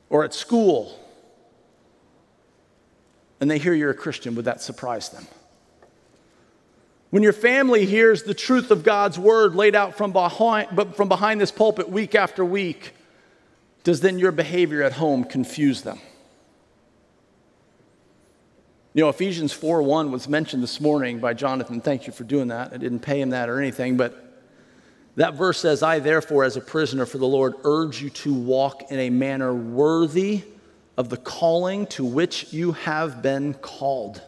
or 0.10 0.26
at 0.26 0.34
school 0.34 1.00
and 3.40 3.50
they 3.50 3.58
hear 3.58 3.74
you're 3.74 3.90
a 3.90 3.96
Christian, 3.96 4.36
would 4.36 4.46
that 4.46 4.62
surprise 4.62 5.10
them? 5.10 5.26
When 7.10 7.24
your 7.24 7.34
family 7.34 7.86
hears 7.86 8.24
the 8.24 8.34
truth 8.34 8.70
of 8.70 8.84
God's 8.84 9.18
word 9.18 9.56
laid 9.56 9.74
out 9.74 9.96
from 9.96 10.12
behind, 10.12 10.96
from 10.96 11.08
behind 11.08 11.40
this 11.40 11.52
pulpit 11.52 11.90
week 11.90 12.16
after 12.16 12.44
week, 12.44 12.94
does 13.86 14.02
then 14.02 14.20
your 14.20 14.34
behavior 14.34 14.84
at 14.84 14.92
home 14.92 15.24
confuse 15.24 15.84
them? 15.84 16.02
You 18.94 19.04
know, 19.04 19.10
Ephesians 19.10 19.54
4 19.54 19.84
1 19.84 20.12
was 20.12 20.28
mentioned 20.28 20.64
this 20.64 20.82
morning 20.82 21.20
by 21.20 21.36
Jonathan. 21.36 21.80
Thank 21.80 22.08
you 22.08 22.14
for 22.14 22.24
doing 22.24 22.48
that. 22.48 22.74
I 22.74 22.78
didn't 22.78 23.02
pay 23.02 23.22
him 23.22 23.30
that 23.30 23.48
or 23.48 23.60
anything, 23.60 23.98
but 23.98 24.26
that 25.16 25.36
verse 25.36 25.60
says, 25.60 25.84
I 25.84 26.00
therefore, 26.00 26.44
as 26.44 26.58
a 26.58 26.62
prisoner 26.62 27.06
for 27.06 27.20
the 27.20 27.28
Lord, 27.28 27.54
urge 27.64 28.02
you 28.02 28.10
to 28.10 28.34
walk 28.34 28.92
in 28.92 28.98
a 29.00 29.12
manner 29.12 29.54
worthy 29.54 30.42
of 30.98 31.10
the 31.10 31.18
calling 31.18 31.86
to 31.88 32.04
which 32.04 32.52
you 32.52 32.72
have 32.72 33.22
been 33.22 33.54
called. 33.54 34.24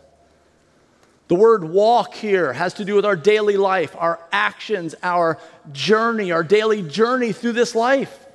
The 1.27 1.35
word 1.35 1.63
walk 1.63 2.13
here 2.13 2.53
has 2.53 2.75
to 2.75 2.85
do 2.85 2.93
with 2.93 3.05
our 3.05 3.15
daily 3.15 3.57
life, 3.57 3.95
our 3.97 4.19
actions, 4.31 4.93
our 5.01 5.39
journey, 5.71 6.31
our 6.31 6.43
daily 6.43 6.83
journey 6.83 7.31
through 7.31 7.53
this 7.53 7.73
life. 7.73 8.27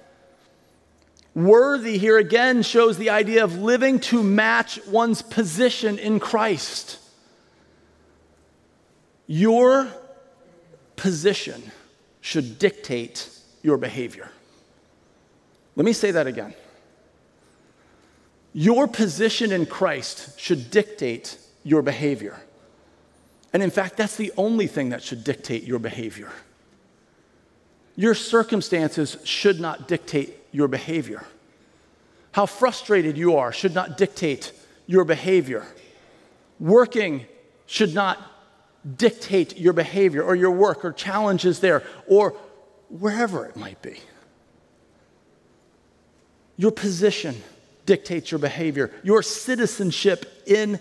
Worthy 1.37 1.99
here 1.99 2.16
again 2.16 2.62
shows 2.62 2.96
the 2.96 3.11
idea 3.11 3.44
of 3.44 3.59
living 3.59 4.01
to 4.01 4.22
match 4.22 4.81
one's 4.87 5.20
position 5.20 5.99
in 5.99 6.18
Christ. 6.18 6.99
Your 9.27 9.87
position 10.96 11.62
should 12.22 12.59
dictate 12.59 13.29
your 13.62 13.77
behavior. 13.77 14.31
Let 15.75 15.85
me 15.85 15.92
say 15.92 16.11
that 16.11 16.27
again. 16.27 16.55
Your 18.55 18.88
position 18.88 19.53
in 19.53 19.66
Christ 19.66 20.40
should 20.40 20.70
dictate 20.70 21.37
your 21.62 21.83
behavior. 21.83 22.40
And 23.53 23.62
in 23.62 23.68
fact, 23.70 23.99
that's 23.99 24.16
the 24.16 24.33
only 24.38 24.68
thing 24.68 24.88
that 24.88 25.03
should 25.03 25.22
dictate 25.22 25.64
your 25.64 25.81
behavior. 25.81 26.33
Your 27.96 28.14
circumstances 28.14 29.16
should 29.24 29.59
not 29.59 29.88
dictate 29.88 30.37
your 30.52 30.68
behavior. 30.68 31.24
How 32.32 32.46
frustrated 32.46 33.16
you 33.16 33.37
are 33.37 33.52
should 33.52 33.74
not 33.74 33.96
dictate 33.96 34.52
your 34.87 35.04
behavior. 35.04 35.66
Working 36.61 37.26
should 37.64 37.94
not 37.94 38.18
dictate 38.96 39.59
your 39.59 39.72
behavior 39.72 40.22
or 40.22 40.37
your 40.37 40.50
work 40.50 40.85
or 40.85 40.92
challenges 40.92 41.61
there 41.61 41.82
or 42.06 42.37
wherever 42.88 43.46
it 43.46 43.56
might 43.56 43.80
be. 43.82 43.98
Your 46.56 46.70
position 46.70 47.42
dictates 47.85 48.30
your 48.30 48.38
behavior. 48.38 48.90
Your 49.02 49.22
citizenship 49.22 50.42
in 50.46 50.78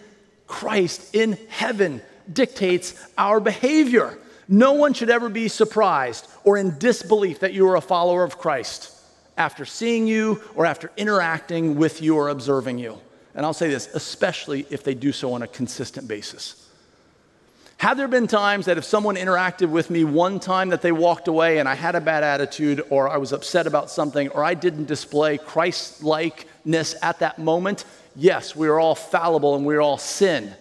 Christ, 0.48 1.16
in 1.16 1.38
heaven, 1.50 2.02
dictates 2.32 2.94
our 3.18 3.40
behavior. 3.40 4.18
No 4.48 4.74
one 4.74 4.94
should 4.94 5.10
ever 5.10 5.30
be 5.30 5.48
surprised 5.48 6.28
or 6.44 6.58
in 6.58 6.78
disbelief 6.78 7.40
that 7.40 7.54
you 7.54 7.68
are 7.68 7.76
a 7.76 7.82
follower 7.82 8.24
of 8.24 8.38
Christ 8.38 8.92
after 9.38 9.66
seeing 9.66 10.08
you 10.08 10.42
or 10.56 10.66
after 10.66 10.92
interacting 10.98 11.76
with 11.76 12.02
you 12.02 12.16
or 12.16 12.30
observing 12.30 12.80
you. 12.80 13.00
And 13.34 13.46
I'll 13.46 13.54
say 13.54 13.70
this, 13.70 13.88
especially 13.94 14.66
if 14.70 14.84
they 14.84 14.94
do 14.94 15.12
so 15.12 15.34
on 15.34 15.42
a 15.42 15.48
consistent 15.48 16.08
basis. 16.08 16.62
Have 17.78 17.98
there 17.98 18.08
been 18.08 18.28
times 18.28 18.68
that 18.68 18.78
if 18.78 18.86
someone 18.86 19.16
interacted 19.16 19.70
with 19.70 19.90
me 19.90 20.06
one 20.06 20.40
time 20.40 20.70
that 20.70 20.82
they 20.82 20.94
walked 20.94 21.28
away 21.28 21.58
and 21.58 21.68
I 21.68 21.76
had 21.76 21.96
a 21.96 22.02
bad 22.02 22.24
attitude 22.24 22.82
or 22.90 23.10
I 23.10 23.18
was 23.18 23.34
upset 23.34 23.68
about 23.68 23.90
something 23.90 24.30
or 24.30 24.44
I 24.44 24.54
didn't 24.54 24.86
display 24.86 25.38
Christ 25.38 26.02
likeness 26.02 26.96
at 27.02 27.20
that 27.20 27.38
moment? 27.38 27.84
Yes, 28.16 28.56
we 28.56 28.70
are 28.70 28.80
all 28.80 28.96
fallible 28.96 29.56
and 29.56 29.66
we 29.66 29.76
are 29.76 29.82
all 29.82 29.98
sin. 29.98 30.54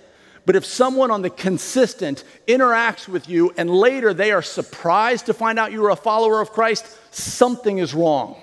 But 0.47 0.57
if 0.57 0.65
someone 0.65 1.11
on 1.11 1.23
the 1.23 1.31
consistent 1.31 2.25
interacts 2.47 3.09
with 3.09 3.29
you 3.29 3.53
and 3.57 3.71
later 3.71 4.13
they 4.13 4.31
are 4.31 4.43
surprised 4.43 5.27
to 5.27 5.35
find 5.35 5.59
out 5.59 5.73
you 5.73 5.85
are 5.87 5.91
a 5.91 5.97
follower 5.97 6.41
of 6.41 6.51
Christ, 6.51 6.87
something 7.11 7.79
is 7.79 7.95
wrong. 7.95 8.41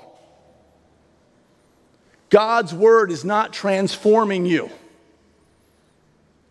God's 2.30 2.74
word 2.74 3.12
is 3.12 3.24
not 3.24 3.54
transforming 3.54 4.46
you. 4.46 4.70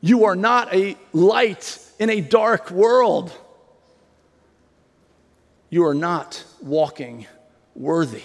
You 0.01 0.25
are 0.25 0.37
not 0.37 0.73
a 0.75 0.97
light 1.13 1.79
in 1.99 2.11
a 2.11 2.21
dark 2.21 2.71
world. 2.71 3.33
You 5.69 5.85
are 5.87 5.95
not 5.95 6.45
walking 6.61 7.27
worthy. 7.75 8.23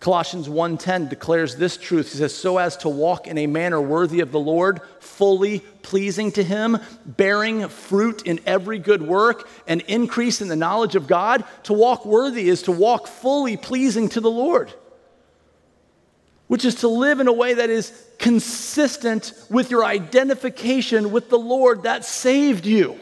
Colossians 0.00 0.48
1:10 0.48 1.08
declares 1.08 1.56
this 1.56 1.76
truth. 1.76 2.12
He 2.12 2.18
says, 2.18 2.34
"So 2.34 2.58
as 2.58 2.76
to 2.78 2.88
walk 2.88 3.26
in 3.26 3.36
a 3.36 3.48
manner 3.48 3.80
worthy 3.80 4.20
of 4.20 4.30
the 4.30 4.38
Lord, 4.38 4.80
fully 5.00 5.60
pleasing 5.82 6.30
to 6.32 6.44
him, 6.44 6.78
bearing 7.04 7.68
fruit 7.68 8.22
in 8.22 8.38
every 8.46 8.78
good 8.78 9.02
work 9.02 9.48
and 9.66 9.80
increase 9.82 10.40
in 10.40 10.48
the 10.48 10.56
knowledge 10.56 10.94
of 10.94 11.08
God." 11.08 11.42
To 11.64 11.72
walk 11.72 12.06
worthy 12.06 12.48
is 12.48 12.62
to 12.62 12.72
walk 12.72 13.08
fully 13.08 13.56
pleasing 13.56 14.08
to 14.10 14.20
the 14.20 14.30
Lord. 14.30 14.72
which 16.48 16.64
is 16.64 16.76
to 16.76 16.88
live 16.88 17.20
in 17.20 17.28
a 17.28 17.32
way 17.32 17.54
that 17.54 17.70
is 17.70 17.92
consistent 18.18 19.32
with 19.48 19.70
your 19.70 19.84
identification 19.84 21.12
with 21.12 21.28
the 21.28 21.38
Lord 21.38 21.84
that 21.84 22.04
saved 22.04 22.66
you. 22.66 22.98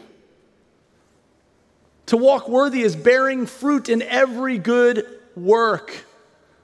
To 2.07 2.17
walk 2.17 2.49
worthy 2.49 2.83
is 2.83 2.95
bearing 2.95 3.47
fruit 3.47 3.89
in 3.89 4.03
every 4.03 4.59
good 4.59 5.07
work. 5.35 6.05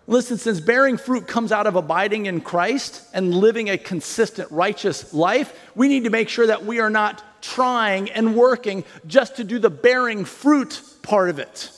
Listen, 0.07 0.37
since 0.37 0.61
bearing 0.61 0.97
fruit 0.97 1.29
comes 1.29 1.53
out 1.53 1.67
of 1.67 1.77
abiding 1.77 2.27
in 2.27 2.41
Christ 2.41 3.03
and 3.15 3.35
living 3.35 3.71
a 3.71 3.79
consistent, 3.79 4.51
righteous 4.51 5.15
life, 5.15 5.59
we 5.77 5.89
need 5.89 6.05
to 6.05 6.11
make 6.11 6.29
sure 6.29 6.47
that 6.47 6.65
we 6.65 6.81
are 6.81 6.91
not 6.91 7.23
trying 7.41 8.11
and 8.11 8.35
working 8.35 8.85
just 9.07 9.37
to 9.37 9.45
do 9.45 9.59
the 9.59 9.71
bearing 9.71 10.25
fruit 10.25 10.83
part 11.03 11.31
of 11.31 11.39
it. 11.39 11.71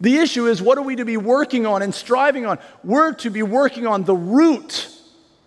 The 0.00 0.18
issue 0.18 0.46
is 0.46 0.60
what 0.60 0.76
are 0.76 0.82
we 0.82 0.96
to 0.96 1.04
be 1.04 1.16
working 1.16 1.66
on 1.66 1.82
and 1.82 1.94
striving 1.94 2.46
on? 2.46 2.58
We're 2.82 3.12
to 3.14 3.30
be 3.30 3.42
working 3.42 3.86
on 3.86 4.04
the 4.04 4.16
root 4.16 4.90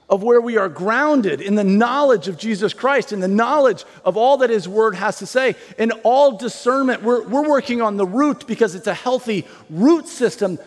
of 0.09 0.23
where 0.23 0.39
we 0.39 0.57
are 0.57 0.69
grounded 0.69 1.41
in 1.41 1.55
the 1.55 1.65
knowledge 1.65 2.29
of 2.29 2.37
Jesus 2.37 2.73
Christ, 2.73 3.11
in 3.11 3.19
the 3.19 3.27
knowledge 3.27 3.83
of 4.05 4.15
all 4.15 4.37
that 4.37 4.49
His 4.49 4.67
Word 4.67 4.95
has 4.95 5.19
to 5.19 5.25
say, 5.25 5.55
in 5.77 5.91
all 6.03 6.37
discernment. 6.37 7.03
We're, 7.03 7.27
we're 7.27 7.47
working 7.47 7.81
on 7.81 7.97
the 7.97 8.05
root 8.05 8.47
because 8.47 8.73
it's 8.73 8.87
a 8.87 8.93
healthy 8.93 9.45
root 9.69 10.07
system 10.07 10.59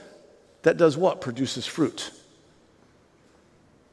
that 0.63 0.77
does 0.77 0.97
what? 0.97 1.21
Produces 1.21 1.67
fruit. 1.67 2.11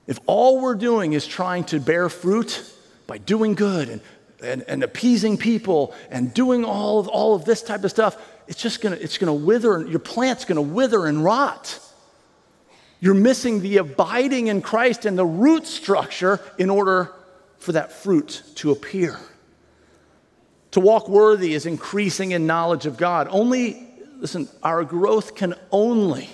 If 0.05 0.19
all 0.25 0.61
we're 0.61 0.75
doing 0.75 1.13
is 1.13 1.27
trying 1.27 1.65
to 1.65 1.79
bear 1.79 2.09
fruit 2.09 2.63
by 3.07 3.17
doing 3.17 3.55
good 3.55 3.89
and, 3.89 4.01
and, 4.41 4.63
and 4.63 4.83
appeasing 4.83 5.37
people 5.37 5.93
and 6.09 6.33
doing 6.33 6.63
all 6.63 6.99
of, 6.99 7.07
all 7.07 7.35
of 7.35 7.45
this 7.45 7.61
type 7.61 7.83
of 7.83 7.91
stuff, 7.91 8.17
it's 8.47 8.61
just 8.61 8.81
gonna, 8.81 8.95
it's 8.95 9.17
gonna 9.17 9.33
wither, 9.33 9.85
your 9.85 9.99
plant's 9.99 10.45
gonna 10.45 10.61
wither 10.61 11.05
and 11.05 11.23
rot. 11.23 11.79
You're 12.99 13.13
missing 13.13 13.61
the 13.61 13.77
abiding 13.77 14.47
in 14.47 14.61
Christ 14.61 15.05
and 15.05 15.17
the 15.17 15.25
root 15.25 15.67
structure 15.67 16.39
in 16.57 16.69
order 16.69 17.13
for 17.59 17.73
that 17.73 17.91
fruit 17.91 18.43
to 18.55 18.71
appear. 18.71 19.19
To 20.71 20.79
walk 20.79 21.07
worthy 21.07 21.53
is 21.53 21.65
increasing 21.65 22.31
in 22.31 22.47
knowledge 22.47 22.85
of 22.85 22.97
God. 22.97 23.27
Only, 23.29 23.87
listen, 24.17 24.47
our 24.63 24.83
growth 24.83 25.35
can 25.35 25.53
only, 25.71 26.29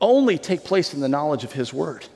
only 0.00 0.38
take 0.38 0.64
place 0.64 0.94
in 0.94 1.00
the 1.00 1.08
knowledge 1.08 1.44
of 1.44 1.52
His 1.52 1.72
Word. 1.72 2.06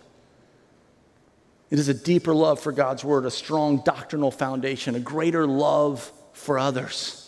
It 1.70 1.78
is 1.78 1.88
a 1.88 1.94
deeper 1.94 2.34
love 2.34 2.60
for 2.60 2.72
God's 2.72 3.04
Word, 3.04 3.24
a 3.24 3.30
strong 3.30 3.82
doctrinal 3.84 4.30
foundation, 4.30 4.94
a 4.94 5.00
greater 5.00 5.46
love 5.46 6.12
for 6.32 6.58
others. 6.58 7.20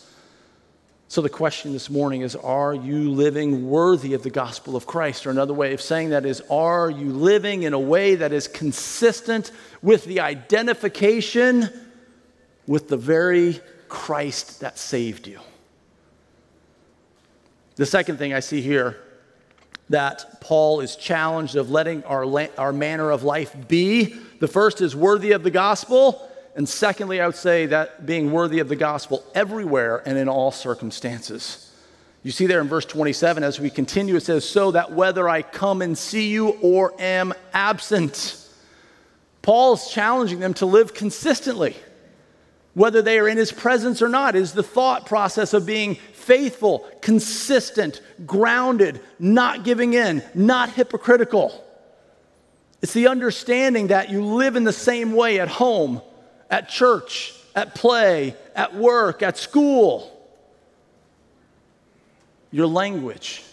So, 1.07 1.21
the 1.21 1.29
question 1.29 1.73
this 1.73 1.89
morning 1.89 2.21
is 2.21 2.35
Are 2.35 2.73
you 2.73 3.11
living 3.11 3.69
worthy 3.69 4.15
of 4.15 4.23
the 4.23 4.29
gospel 4.29 4.75
of 4.75 4.87
Christ? 4.87 5.27
Or 5.27 5.29
another 5.29 5.53
way 5.53 5.73
of 5.73 5.81
saying 5.81 6.09
that 6.09 6.25
is 6.25 6.41
Are 6.49 6.89
you 6.89 7.11
living 7.11 7.63
in 7.63 7.73
a 7.73 7.79
way 7.79 8.15
that 8.15 8.33
is 8.33 8.47
consistent 8.47 9.51
with 9.81 10.05
the 10.05 10.21
identification 10.21 11.69
with 12.65 12.89
the 12.89 12.97
very 12.97 13.59
Christ 13.89 14.61
that 14.61 14.77
saved 14.77 15.27
you? 15.27 15.39
The 17.75 17.85
second 17.85 18.17
thing 18.17 18.33
I 18.33 18.39
see 18.39 18.61
here 18.61 18.97
that 19.89 20.41
Paul 20.41 20.79
is 20.79 20.95
challenged 20.95 21.55
of 21.55 21.69
letting 21.69 22.03
our, 22.05 22.25
our 22.57 22.73
manner 22.73 23.11
of 23.11 23.23
life 23.23 23.55
be. 23.67 24.15
The 24.39 24.47
first 24.47 24.81
is 24.81 24.95
worthy 24.95 25.31
of 25.31 25.43
the 25.43 25.51
gospel. 25.51 26.29
And 26.55 26.67
secondly, 26.67 27.19
I 27.19 27.25
would 27.25 27.35
say 27.35 27.65
that 27.67 28.05
being 28.05 28.31
worthy 28.31 28.59
of 28.59 28.69
the 28.69 28.75
gospel 28.75 29.23
everywhere 29.33 30.03
and 30.05 30.17
in 30.17 30.29
all 30.29 30.51
circumstances. 30.51 31.71
You 32.23 32.31
see 32.31 32.45
there 32.45 32.61
in 32.61 32.67
verse 32.67 32.85
27, 32.85 33.43
as 33.43 33.59
we 33.59 33.69
continue, 33.69 34.15
it 34.15 34.23
says, 34.23 34.47
So 34.47 34.71
that 34.71 34.93
whether 34.93 35.27
I 35.27 35.41
come 35.41 35.81
and 35.81 35.97
see 35.97 36.29
you 36.29 36.49
or 36.61 36.93
am 36.99 37.33
absent. 37.53 38.39
Paul's 39.41 39.91
challenging 39.91 40.39
them 40.39 40.53
to 40.55 40.65
live 40.65 40.93
consistently, 40.93 41.75
whether 42.73 43.01
they 43.01 43.19
are 43.19 43.27
in 43.27 43.37
his 43.37 43.51
presence 43.51 44.01
or 44.01 44.09
not, 44.09 44.35
is 44.35 44.53
the 44.53 44.63
thought 44.63 45.05
process 45.05 45.53
of 45.53 45.65
being 45.65 45.95
faithful, 46.13 46.87
consistent, 47.01 48.01
grounded, 48.25 48.99
not 49.19 49.63
giving 49.63 49.93
in, 49.93 50.23
not 50.33 50.69
hypocritical. 50.71 51.63
It's 52.81 52.93
the 52.93 53.07
understanding 53.07 53.87
that 53.87 54.09
you 54.09 54.25
live 54.25 54.55
in 54.55 54.63
the 54.63 54.73
same 54.73 55.13
way 55.13 55.39
at 55.39 55.47
home 55.47 56.01
at 56.49 56.69
church, 56.69 57.33
at 57.55 57.73
play, 57.73 58.35
at 58.55 58.75
work, 58.75 59.23
at 59.23 59.37
school. 59.37 60.09
Your 62.51 62.67
language 62.67 63.43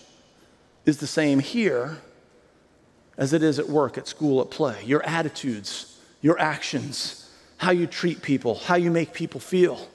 is 0.84 0.98
the 0.98 1.06
same 1.06 1.38
here 1.38 1.98
as 3.16 3.32
it 3.32 3.42
is 3.42 3.58
at 3.58 3.68
work, 3.68 3.96
at 3.96 4.06
school, 4.06 4.40
at 4.42 4.50
play. 4.50 4.82
Your 4.84 5.02
attitudes, 5.02 5.98
your 6.20 6.38
actions, 6.38 7.19
how 7.60 7.70
you 7.70 7.86
treat 7.86 8.22
people, 8.22 8.54
how 8.54 8.76
you 8.76 8.90
make 8.90 9.12
people 9.12 9.38
feel. 9.38 9.86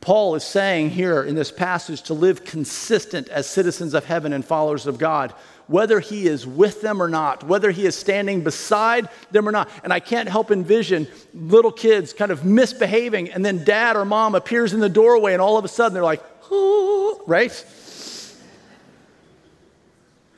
Paul 0.00 0.34
is 0.36 0.44
saying 0.44 0.90
here 0.90 1.22
in 1.22 1.34
this 1.34 1.50
passage 1.52 2.02
to 2.02 2.14
live 2.14 2.44
consistent 2.44 3.28
as 3.28 3.46
citizens 3.48 3.92
of 3.92 4.04
heaven 4.04 4.32
and 4.32 4.44
followers 4.44 4.86
of 4.86 4.98
God 4.98 5.34
whether 5.66 6.00
he 6.00 6.26
is 6.26 6.46
with 6.46 6.82
them 6.82 7.02
or 7.02 7.08
not, 7.08 7.44
whether 7.44 7.70
he 7.70 7.86
is 7.86 7.96
standing 7.96 8.42
beside 8.42 9.08
them 9.30 9.48
or 9.48 9.52
not. 9.52 9.70
And 9.82 9.92
I 9.92 10.00
can't 10.00 10.28
help 10.28 10.50
envision 10.50 11.08
little 11.32 11.72
kids 11.72 12.12
kind 12.12 12.30
of 12.30 12.44
misbehaving, 12.44 13.30
and 13.30 13.44
then 13.44 13.64
dad 13.64 13.96
or 13.96 14.04
mom 14.04 14.34
appears 14.34 14.74
in 14.74 14.80
the 14.80 14.88
doorway, 14.88 15.32
and 15.32 15.40
all 15.40 15.56
of 15.56 15.64
a 15.64 15.68
sudden 15.68 15.94
they're 15.94 16.04
like, 16.04 16.22
oh, 16.50 17.22
right? 17.26 17.64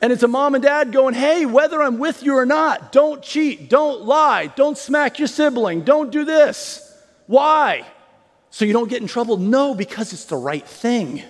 And 0.05 0.11
it's 0.13 0.21
a 0.21 0.27
mom 0.27 0.53
and 0.53 0.63
dad 0.63 0.91
going, 0.91 1.15
hey, 1.15 1.47
whether 1.47 1.81
I'm 1.81 1.97
with 1.97 2.21
you 2.21 2.35
or 2.35 2.45
not, 2.45 2.91
don't 2.91 3.23
cheat, 3.23 3.71
don't 3.71 4.03
lie, 4.03 4.45
don't 4.55 4.77
smack 4.77 5.17
your 5.17 5.27
sibling, 5.27 5.81
don't 5.81 6.11
do 6.11 6.23
this. 6.23 6.95
Why? 7.25 7.87
So 8.51 8.65
you 8.65 8.73
don't 8.73 8.87
get 8.87 9.01
in 9.01 9.07
trouble? 9.07 9.37
No, 9.37 9.73
because 9.73 10.13
it's 10.13 10.25
the 10.25 10.37
right 10.37 10.63
thing. 10.63 11.23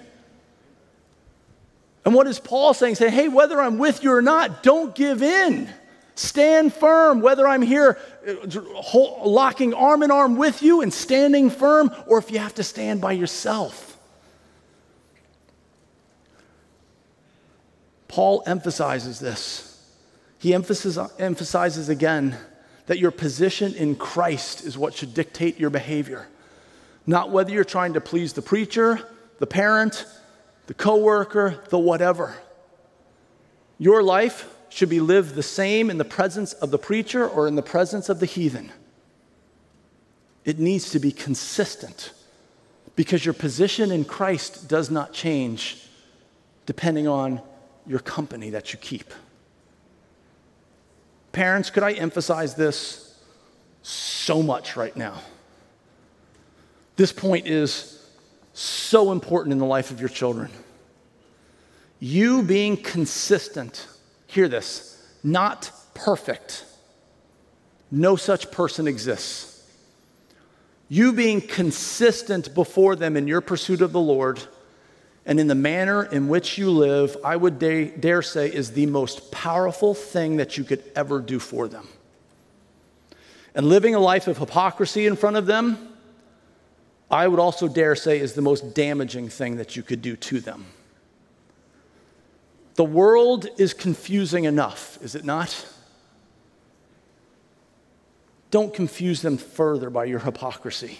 And 2.03 2.13
what 2.13 2.27
is 2.27 2.37
Paul 2.37 2.73
saying? 2.73 2.95
Saying, 2.95 3.13
hey, 3.13 3.29
whether 3.29 3.61
I'm 3.61 3.77
with 3.77 4.03
you 4.03 4.11
or 4.11 4.21
not, 4.21 4.61
don't 4.61 4.93
give 4.93 5.23
in. 5.23 5.69
Stand 6.15 6.73
firm, 6.73 7.21
whether 7.21 7.47
I'm 7.47 7.61
here 7.61 7.97
uh, 8.27 8.99
locking 9.23 9.73
arm 9.73 10.03
in 10.03 10.11
arm 10.11 10.35
with 10.35 10.61
you 10.61 10.81
and 10.81 10.93
standing 10.93 11.49
firm, 11.49 11.95
or 12.07 12.17
if 12.17 12.29
you 12.29 12.39
have 12.39 12.55
to 12.55 12.63
stand 12.63 12.99
by 12.99 13.13
yourself. 13.13 13.84
Paul 18.15 18.43
emphasizes 18.45 19.19
this. 19.19 19.77
He 20.39 20.53
emphasizes, 20.53 20.97
emphasizes 21.19 21.89
again 21.89 22.37
that 22.85 22.97
your 22.97 23.11
position 23.11 23.73
in 23.73 23.97
Christ 23.97 24.63
is 24.63 24.77
what 24.77 24.93
should 24.93 25.13
dictate 25.13 25.59
your 25.59 25.69
behavior, 25.69 26.25
not 27.05 27.29
whether 27.29 27.51
you're 27.51 27.65
trying 27.65 27.91
to 27.95 27.99
please 27.99 28.31
the 28.31 28.41
preacher, 28.41 29.05
the 29.39 29.45
parent, 29.45 30.05
the 30.67 30.73
coworker, 30.73 31.61
the 31.67 31.77
whatever. 31.77 32.33
Your 33.79 34.01
life 34.01 34.49
should 34.69 34.87
be 34.87 35.01
lived 35.01 35.35
the 35.35 35.43
same 35.43 35.89
in 35.89 35.97
the 35.97 36.05
presence 36.05 36.53
of 36.53 36.71
the 36.71 36.79
preacher 36.79 37.27
or 37.27 37.49
in 37.49 37.55
the 37.55 37.61
presence 37.61 38.07
of 38.07 38.21
the 38.21 38.25
heathen. 38.25 38.71
It 40.45 40.57
needs 40.57 40.89
to 40.91 40.99
be 40.99 41.11
consistent 41.11 42.13
because 42.95 43.25
your 43.25 43.33
position 43.33 43.91
in 43.91 44.05
Christ 44.05 44.69
does 44.69 44.89
not 44.89 45.11
change 45.11 45.85
depending 46.65 47.09
on 47.09 47.41
your 47.87 47.99
company 47.99 48.49
that 48.51 48.73
you 48.73 48.79
keep. 48.79 49.13
Parents, 51.31 51.69
could 51.69 51.83
I 51.83 51.93
emphasize 51.93 52.55
this 52.55 53.19
so 53.81 54.41
much 54.41 54.75
right 54.75 54.95
now? 54.95 55.21
This 56.95 57.11
point 57.11 57.45
is 57.45 58.09
so 58.53 59.11
important 59.11 59.51
in 59.51 59.59
the 59.59 59.65
life 59.65 59.91
of 59.91 59.99
your 59.99 60.09
children. 60.09 60.49
You 61.99 62.41
being 62.41 62.77
consistent, 62.77 63.87
hear 64.27 64.47
this, 64.47 65.03
not 65.23 65.71
perfect. 65.93 66.65
No 67.91 68.15
such 68.15 68.51
person 68.51 68.87
exists. 68.87 69.67
You 70.87 71.13
being 71.13 71.41
consistent 71.41 72.53
before 72.53 72.95
them 72.95 73.17
in 73.17 73.27
your 73.27 73.41
pursuit 73.41 73.81
of 73.81 73.91
the 73.91 73.99
Lord 73.99 74.41
and 75.25 75.39
in 75.39 75.47
the 75.47 75.55
manner 75.55 76.03
in 76.03 76.27
which 76.27 76.57
you 76.57 76.69
live, 76.69 77.17
I 77.23 77.35
would 77.35 77.57
dare, 77.57 77.85
dare 77.85 78.21
say, 78.21 78.47
is 78.47 78.71
the 78.71 78.85
most 78.85 79.31
powerful 79.31 79.93
thing 79.93 80.37
that 80.37 80.57
you 80.57 80.63
could 80.63 80.83
ever 80.95 81.19
do 81.19 81.39
for 81.39 81.67
them. 81.67 81.87
And 83.55 83.67
living 83.67 83.95
a 83.95 83.99
life 83.99 84.27
of 84.27 84.37
hypocrisy 84.37 85.07
in 85.07 85.15
front 85.15 85.37
of 85.37 85.45
them, 85.45 85.95
I 87.09 87.27
would 87.27 87.39
also 87.39 87.67
dare 87.67 87.95
say 87.95 88.19
is 88.19 88.33
the 88.33 88.41
most 88.41 88.75
damaging 88.75 89.29
thing 89.29 89.55
that 89.57 89.75
you 89.75 89.83
could 89.83 90.01
do 90.01 90.15
to 90.15 90.39
them. 90.39 90.65
The 92.75 92.83
world 92.83 93.47
is 93.57 93.73
confusing 93.73 94.43
enough, 94.43 94.99
is 95.01 95.15
it 95.15 95.23
not? 95.23 95.65
Don't 98.51 98.73
confuse 98.73 99.21
them 99.21 99.37
further 99.37 99.89
by 99.89 100.05
your 100.05 100.19
hypocrisy. 100.19 100.99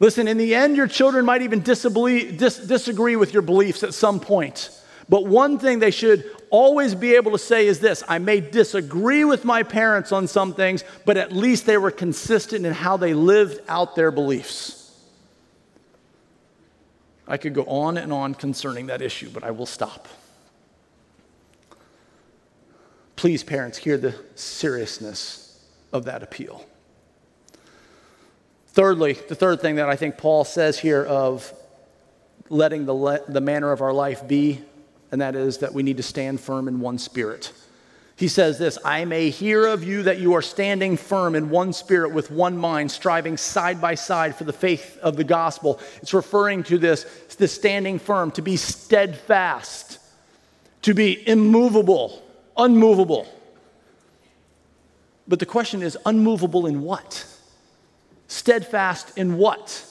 Listen, 0.00 0.28
in 0.28 0.38
the 0.38 0.54
end, 0.54 0.76
your 0.76 0.86
children 0.86 1.24
might 1.24 1.42
even 1.42 1.60
dis- 1.60 1.82
disagree 1.82 3.16
with 3.16 3.32
your 3.32 3.42
beliefs 3.42 3.82
at 3.82 3.94
some 3.94 4.20
point. 4.20 4.70
But 5.08 5.26
one 5.26 5.58
thing 5.58 5.78
they 5.78 5.90
should 5.90 6.30
always 6.50 6.94
be 6.94 7.14
able 7.14 7.32
to 7.32 7.38
say 7.38 7.66
is 7.66 7.80
this 7.80 8.04
I 8.08 8.18
may 8.18 8.40
disagree 8.40 9.24
with 9.24 9.44
my 9.44 9.62
parents 9.62 10.12
on 10.12 10.26
some 10.26 10.54
things, 10.54 10.84
but 11.04 11.16
at 11.16 11.32
least 11.32 11.66
they 11.66 11.78
were 11.78 11.90
consistent 11.90 12.64
in 12.64 12.72
how 12.72 12.96
they 12.96 13.14
lived 13.14 13.60
out 13.68 13.96
their 13.96 14.10
beliefs. 14.10 14.76
I 17.26 17.36
could 17.36 17.54
go 17.54 17.64
on 17.64 17.98
and 17.98 18.12
on 18.12 18.34
concerning 18.34 18.86
that 18.86 19.02
issue, 19.02 19.30
but 19.30 19.44
I 19.44 19.50
will 19.50 19.66
stop. 19.66 20.08
Please, 23.16 23.42
parents, 23.42 23.78
hear 23.78 23.98
the 23.98 24.14
seriousness 24.34 25.62
of 25.92 26.04
that 26.04 26.22
appeal. 26.22 26.64
Thirdly, 28.78 29.14
the 29.14 29.34
third 29.34 29.60
thing 29.60 29.74
that 29.74 29.88
I 29.88 29.96
think 29.96 30.18
Paul 30.18 30.44
says 30.44 30.78
here 30.78 31.04
of 31.04 31.52
letting 32.48 32.86
the, 32.86 32.94
le- 32.94 33.28
the 33.28 33.40
manner 33.40 33.72
of 33.72 33.80
our 33.80 33.92
life 33.92 34.28
be, 34.28 34.62
and 35.10 35.20
that 35.20 35.34
is 35.34 35.58
that 35.58 35.74
we 35.74 35.82
need 35.82 35.96
to 35.96 36.04
stand 36.04 36.38
firm 36.38 36.68
in 36.68 36.78
one 36.78 36.96
spirit. 36.98 37.52
He 38.14 38.28
says 38.28 38.56
this 38.56 38.78
I 38.84 39.04
may 39.04 39.30
hear 39.30 39.66
of 39.66 39.82
you 39.82 40.04
that 40.04 40.20
you 40.20 40.34
are 40.34 40.42
standing 40.42 40.96
firm 40.96 41.34
in 41.34 41.50
one 41.50 41.72
spirit 41.72 42.14
with 42.14 42.30
one 42.30 42.56
mind, 42.56 42.92
striving 42.92 43.36
side 43.36 43.80
by 43.80 43.96
side 43.96 44.36
for 44.36 44.44
the 44.44 44.52
faith 44.52 44.96
of 44.98 45.16
the 45.16 45.24
gospel. 45.24 45.80
It's 46.00 46.14
referring 46.14 46.62
to 46.62 46.78
this, 46.78 47.02
this 47.36 47.52
standing 47.52 47.98
firm, 47.98 48.30
to 48.30 48.42
be 48.42 48.56
steadfast, 48.56 49.98
to 50.82 50.94
be 50.94 51.26
immovable, 51.28 52.22
unmovable. 52.56 53.26
But 55.26 55.40
the 55.40 55.46
question 55.46 55.82
is 55.82 55.98
unmovable 56.06 56.68
in 56.68 56.82
what? 56.82 57.26
Steadfast 58.28 59.16
in 59.16 59.36
what? 59.36 59.84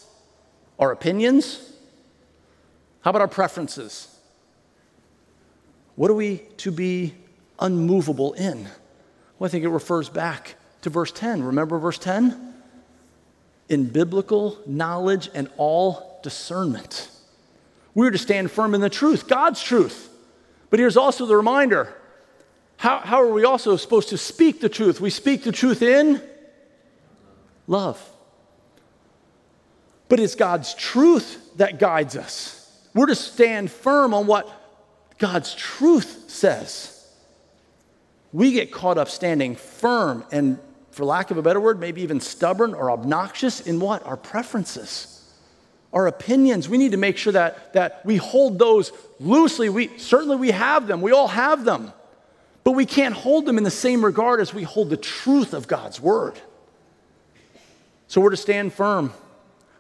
Our 0.79 0.91
opinions? 0.91 1.73
How 3.01 3.09
about 3.09 3.21
our 3.21 3.27
preferences? 3.27 4.15
What 5.95 6.11
are 6.11 6.13
we 6.13 6.43
to 6.57 6.71
be 6.71 7.15
unmovable 7.59 8.33
in? 8.33 8.67
Well, 9.39 9.47
I 9.47 9.49
think 9.49 9.63
it 9.63 9.69
refers 9.69 10.09
back 10.09 10.55
to 10.83 10.89
verse 10.89 11.11
10. 11.11 11.43
Remember 11.43 11.79
verse 11.79 11.97
10? 11.97 12.53
In 13.69 13.85
biblical 13.85 14.59
knowledge 14.67 15.29
and 15.33 15.49
all 15.57 16.19
discernment. 16.21 17.09
We're 17.95 18.11
to 18.11 18.17
stand 18.19 18.51
firm 18.51 18.75
in 18.75 18.81
the 18.81 18.89
truth, 18.89 19.27
God's 19.27 19.61
truth. 19.61 20.09
But 20.69 20.79
here's 20.79 20.97
also 20.97 21.25
the 21.25 21.35
reminder 21.35 21.93
how, 22.77 22.99
how 22.99 23.23
are 23.23 23.31
we 23.31 23.43
also 23.43 23.75
supposed 23.75 24.09
to 24.09 24.17
speak 24.19 24.61
the 24.61 24.69
truth? 24.69 25.01
We 25.01 25.09
speak 25.09 25.43
the 25.43 25.51
truth 25.51 25.81
in 25.81 26.21
love. 27.65 27.99
But 30.09 30.19
it's 30.19 30.35
God's 30.35 30.73
truth 30.73 31.57
that 31.57 31.79
guides 31.79 32.15
us. 32.15 32.57
We're 32.93 33.07
to 33.07 33.15
stand 33.15 33.71
firm 33.71 34.13
on 34.13 34.27
what 34.27 34.49
God's 35.17 35.53
truth 35.53 36.25
says. 36.29 36.93
We 38.31 38.51
get 38.51 38.71
caught 38.71 38.97
up 38.97 39.09
standing 39.09 39.55
firm 39.55 40.23
and, 40.31 40.59
for 40.91 41.05
lack 41.05 41.31
of 41.31 41.37
a 41.37 41.41
better 41.41 41.59
word, 41.59 41.79
maybe 41.79 42.01
even 42.01 42.19
stubborn 42.19 42.73
or 42.73 42.91
obnoxious 42.91 43.61
in 43.61 43.79
what? 43.79 44.05
Our 44.05 44.17
preferences, 44.17 45.23
our 45.93 46.07
opinions. 46.07 46.69
We 46.69 46.77
need 46.77 46.91
to 46.91 46.97
make 46.97 47.17
sure 47.17 47.33
that, 47.33 47.73
that 47.73 48.05
we 48.05 48.17
hold 48.17 48.59
those 48.59 48.91
loosely. 49.19 49.69
We, 49.69 49.97
certainly, 49.97 50.37
we 50.37 50.51
have 50.51 50.87
them, 50.87 51.01
we 51.01 51.11
all 51.11 51.27
have 51.27 51.65
them. 51.65 51.93
But 52.63 52.71
we 52.73 52.85
can't 52.85 53.15
hold 53.15 53.45
them 53.45 53.57
in 53.57 53.63
the 53.63 53.71
same 53.71 54.03
regard 54.03 54.41
as 54.41 54.53
we 54.53 54.63
hold 54.63 54.89
the 54.89 54.97
truth 54.97 55.53
of 55.53 55.67
God's 55.67 56.01
word. 56.01 56.37
So 58.07 58.19
we're 58.19 58.31
to 58.31 58.37
stand 58.37 58.73
firm. 58.73 59.13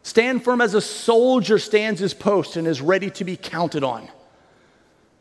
Stand 0.03 0.43
firm 0.43 0.61
as 0.61 0.73
a 0.73 0.81
soldier 0.81 1.59
stands 1.59 1.99
his 1.99 2.13
post 2.13 2.55
and 2.55 2.67
is 2.67 2.81
ready 2.81 3.09
to 3.11 3.23
be 3.23 3.35
counted 3.35 3.83
on. 3.83 4.07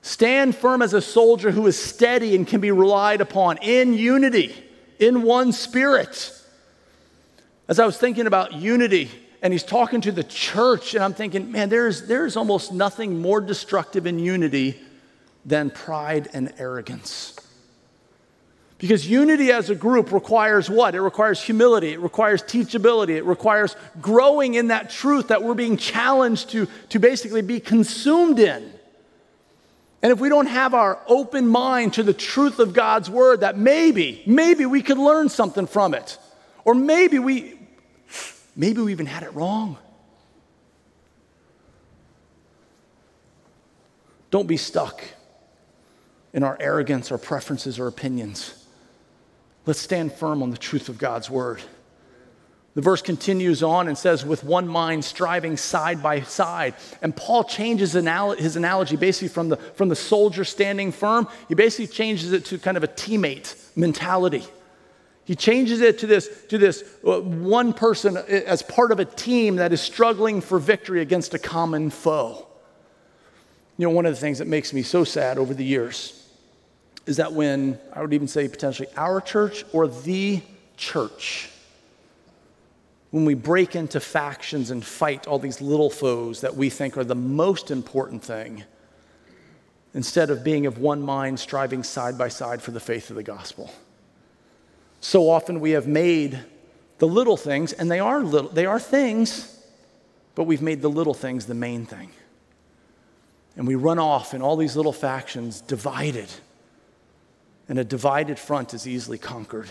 Stand 0.02 0.54
firm 0.56 0.82
as 0.82 0.94
a 0.94 1.00
soldier 1.02 1.50
who 1.50 1.66
is 1.66 1.76
steady 1.76 2.36
and 2.36 2.46
can 2.46 2.60
be 2.60 2.70
relied 2.70 3.20
upon 3.20 3.58
in 3.58 3.92
unity, 3.92 4.54
in 5.00 5.22
one 5.22 5.52
spirit. 5.52 6.32
As 7.68 7.80
I 7.80 7.86
was 7.86 7.98
thinking 7.98 8.26
about 8.28 8.52
unity, 8.52 9.10
and 9.42 9.52
he's 9.52 9.64
talking 9.64 10.00
to 10.02 10.12
the 10.12 10.24
church, 10.24 10.94
and 10.94 11.02
I'm 11.02 11.14
thinking, 11.14 11.50
man, 11.50 11.68
there's, 11.68 12.06
there's 12.06 12.36
almost 12.36 12.72
nothing 12.72 13.20
more 13.20 13.40
destructive 13.40 14.06
in 14.06 14.18
unity 14.18 14.80
than 15.44 15.70
pride 15.70 16.28
and 16.32 16.52
arrogance. 16.58 17.35
Because 18.78 19.08
unity 19.08 19.50
as 19.52 19.70
a 19.70 19.74
group 19.74 20.12
requires 20.12 20.68
what? 20.68 20.94
It 20.94 21.00
requires 21.00 21.40
humility, 21.40 21.92
it 21.92 22.00
requires 22.00 22.42
teachability, 22.42 23.16
it 23.16 23.24
requires 23.24 23.74
growing 24.02 24.54
in 24.54 24.68
that 24.68 24.90
truth 24.90 25.28
that 25.28 25.42
we're 25.42 25.54
being 25.54 25.78
challenged 25.78 26.50
to, 26.50 26.68
to 26.90 26.98
basically 26.98 27.40
be 27.40 27.58
consumed 27.58 28.38
in. 28.38 28.70
And 30.02 30.12
if 30.12 30.20
we 30.20 30.28
don't 30.28 30.46
have 30.46 30.74
our 30.74 31.00
open 31.08 31.48
mind 31.48 31.94
to 31.94 32.02
the 32.02 32.12
truth 32.12 32.58
of 32.58 32.74
God's 32.74 33.08
word, 33.08 33.40
that 33.40 33.56
maybe, 33.56 34.22
maybe 34.26 34.66
we 34.66 34.82
could 34.82 34.98
learn 34.98 35.30
something 35.30 35.66
from 35.66 35.94
it. 35.94 36.18
Or 36.64 36.74
maybe 36.74 37.18
we, 37.18 37.58
maybe 38.54 38.82
we 38.82 38.92
even 38.92 39.06
had 39.06 39.22
it 39.22 39.32
wrong. 39.32 39.78
Don't 44.30 44.46
be 44.46 44.58
stuck 44.58 45.02
in 46.34 46.42
our 46.42 46.58
arrogance, 46.60 47.10
our 47.10 47.16
preferences, 47.16 47.78
or 47.78 47.86
opinions. 47.86 48.65
Let's 49.66 49.80
stand 49.80 50.12
firm 50.12 50.42
on 50.42 50.50
the 50.50 50.56
truth 50.56 50.88
of 50.88 50.96
God's 50.96 51.28
word. 51.28 51.60
The 52.76 52.82
verse 52.82 53.00
continues 53.00 53.62
on 53.62 53.88
and 53.88 53.96
says, 53.96 54.24
with 54.24 54.44
one 54.44 54.68
mind 54.68 55.04
striving 55.04 55.56
side 55.56 56.02
by 56.02 56.20
side. 56.20 56.74
And 57.00 57.16
Paul 57.16 57.42
changes 57.42 57.94
his 57.94 58.56
analogy 58.56 58.96
basically 58.96 59.28
from 59.28 59.48
the, 59.48 59.56
from 59.56 59.88
the 59.88 59.96
soldier 59.96 60.44
standing 60.44 60.92
firm, 60.92 61.26
he 61.48 61.54
basically 61.54 61.86
changes 61.86 62.32
it 62.32 62.44
to 62.46 62.58
kind 62.58 62.76
of 62.76 62.84
a 62.84 62.88
teammate 62.88 63.56
mentality. 63.76 64.44
He 65.24 65.34
changes 65.34 65.80
it 65.80 65.98
to 66.00 66.06
this, 66.06 66.28
to 66.48 66.58
this 66.58 66.84
uh, 67.04 67.20
one 67.22 67.72
person 67.72 68.18
as 68.18 68.62
part 68.62 68.92
of 68.92 69.00
a 69.00 69.06
team 69.06 69.56
that 69.56 69.72
is 69.72 69.80
struggling 69.80 70.42
for 70.42 70.58
victory 70.58 71.00
against 71.00 71.32
a 71.32 71.38
common 71.38 71.88
foe. 71.90 72.46
You 73.78 73.86
know, 73.86 73.90
one 73.90 74.04
of 74.06 74.14
the 74.14 74.20
things 74.20 74.38
that 74.38 74.46
makes 74.46 74.72
me 74.72 74.82
so 74.82 75.02
sad 75.02 75.38
over 75.38 75.54
the 75.54 75.64
years 75.64 76.25
is 77.06 77.16
that 77.18 77.32
when, 77.32 77.78
I 77.92 78.02
would 78.02 78.12
even 78.12 78.28
say 78.28 78.48
potentially 78.48 78.88
our 78.96 79.20
church 79.20 79.64
or 79.72 79.86
the 79.86 80.42
church, 80.76 81.48
when 83.10 83.24
we 83.24 83.34
break 83.34 83.76
into 83.76 84.00
factions 84.00 84.70
and 84.70 84.84
fight 84.84 85.26
all 85.26 85.38
these 85.38 85.60
little 85.60 85.88
foes 85.88 86.40
that 86.40 86.56
we 86.56 86.68
think 86.68 86.98
are 86.98 87.04
the 87.04 87.14
most 87.14 87.70
important 87.70 88.22
thing, 88.22 88.64
instead 89.94 90.28
of 90.28 90.44
being 90.44 90.66
of 90.66 90.78
one 90.78 91.00
mind, 91.00 91.40
striving 91.40 91.82
side 91.82 92.18
by 92.18 92.28
side 92.28 92.60
for 92.60 92.72
the 92.72 92.80
faith 92.80 93.08
of 93.08 93.16
the 93.16 93.22
gospel. 93.22 93.72
So 95.00 95.30
often 95.30 95.60
we 95.60 95.70
have 95.70 95.86
made 95.86 96.38
the 96.98 97.06
little 97.06 97.36
things, 97.36 97.72
and 97.72 97.90
they 97.90 98.00
are 98.00 98.20
little, 98.20 98.50
they 98.50 98.66
are 98.66 98.80
things, 98.80 99.64
but 100.34 100.44
we've 100.44 100.60
made 100.60 100.82
the 100.82 100.90
little 100.90 101.14
things 101.14 101.46
the 101.46 101.54
main 101.54 101.86
thing. 101.86 102.10
And 103.56 103.66
we 103.66 103.74
run 103.74 103.98
off 103.98 104.34
in 104.34 104.42
all 104.42 104.56
these 104.56 104.76
little 104.76 104.92
factions, 104.92 105.60
divided 105.62 106.28
and 107.68 107.78
a 107.78 107.84
divided 107.84 108.38
front 108.38 108.74
is 108.74 108.86
easily 108.86 109.18
conquered. 109.18 109.68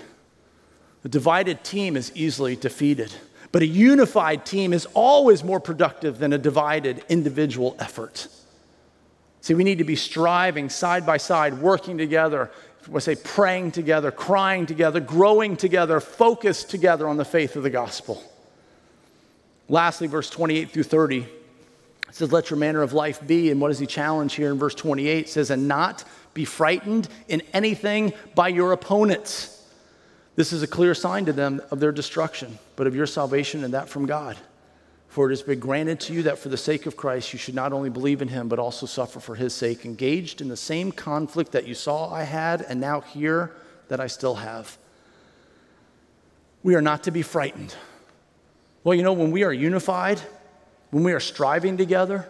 A 1.04 1.10
divided 1.10 1.64
team 1.64 1.96
is 1.96 2.12
easily 2.16 2.56
defeated. 2.56 3.14
But 3.52 3.62
a 3.62 3.68
unified 3.68 4.46
team 4.46 4.74
is 4.74 4.86
always 4.94 5.44
more 5.44 5.60
productive 5.60 6.18
than 6.18 6.34
a 6.34 6.38
divided 6.38 7.04
individual 7.08 7.76
effort. 7.80 8.28
See, 9.40 9.54
we 9.54 9.64
need 9.64 9.78
to 9.78 9.84
be 9.84 9.96
striving 9.96 10.70
side 10.70 11.06
by 11.06 11.18
side, 11.18 11.60
working 11.60 11.98
together, 11.98 12.52
I 12.94 13.00
say 13.00 13.16
praying 13.16 13.72
together, 13.72 14.12
crying 14.12 14.66
together, 14.66 15.00
growing 15.00 15.56
together, 15.56 16.00
focused 16.00 16.70
together 16.70 17.08
on 17.08 17.18
the 17.18 17.26
faith 17.26 17.56
of 17.56 17.64
the 17.64 17.70
gospel. 17.70 18.22
Lastly, 19.70 20.08
verse 20.08 20.30
28 20.30 20.72
through 20.72 20.84
30 20.84 21.28
it 22.08 22.16
says, 22.16 22.32
Let 22.32 22.50
your 22.50 22.60
manner 22.60 22.82
of 22.82 22.94
life 22.94 23.26
be. 23.26 23.52
And 23.52 23.60
what 23.60 23.70
does 23.70 23.80
he 23.80 23.88
challenge 23.88 24.36
here 24.36 24.52
in 24.52 24.58
verse 24.58 24.76
28? 24.76 25.26
It 25.26 25.30
says, 25.30 25.50
And 25.50 25.68
not 25.68 26.04
be 26.34 26.46
frightened 26.46 27.08
in 27.28 27.42
anything 27.54 28.14
by 28.36 28.50
your 28.50 28.72
opponents. 28.72 29.52
This 30.36 30.52
is 30.52 30.64
a 30.64 30.68
clear 30.68 30.94
sign 30.94 31.26
to 31.26 31.34
them 31.34 31.62
of 31.72 31.80
their 31.80 31.92
destruction, 31.92 32.60
but 32.76 32.88
of 32.88 32.96
your 32.96 33.08
salvation 33.08 33.64
and 33.64 33.74
that 33.74 33.90
from 33.90 34.06
God. 34.06 34.38
For 35.08 35.28
it 35.28 35.30
has 35.32 35.44
been 35.44 35.62
granted 35.62 36.02
to 36.02 36.14
you 36.14 36.24
that 36.24 36.40
for 36.40 36.50
the 36.50 36.58
sake 36.58 36.86
of 36.86 36.98
Christ 36.98 37.32
you 37.32 37.40
should 37.40 37.56
not 37.56 37.72
only 37.72 37.90
believe 37.90 38.22
in 38.22 38.28
him, 38.28 38.50
but 38.50 38.60
also 38.60 38.86
suffer 38.86 39.22
for 39.22 39.36
his 39.36 39.54
sake, 39.54 39.86
engaged 39.86 40.42
in 40.42 40.50
the 40.50 40.58
same 40.58 40.92
conflict 40.92 41.54
that 41.54 41.66
you 41.66 41.74
saw 41.74 42.14
I 42.14 42.24
had 42.24 42.62
and 42.64 42.82
now 42.82 43.00
hear 43.00 43.56
that 43.88 44.02
I 44.02 44.08
still 44.08 44.36
have. 44.36 44.78
We 46.64 46.76
are 46.76 46.82
not 46.82 47.04
to 47.04 47.12
be 47.12 47.22
frightened. 47.22 47.74
Well, 48.84 48.94
you 48.94 49.04
know, 49.04 49.14
when 49.14 49.32
we 49.32 49.44
are 49.44 49.54
unified, 49.54 50.20
when 50.92 51.04
we 51.04 51.14
are 51.14 51.20
striving 51.20 51.78
together, 51.78 52.30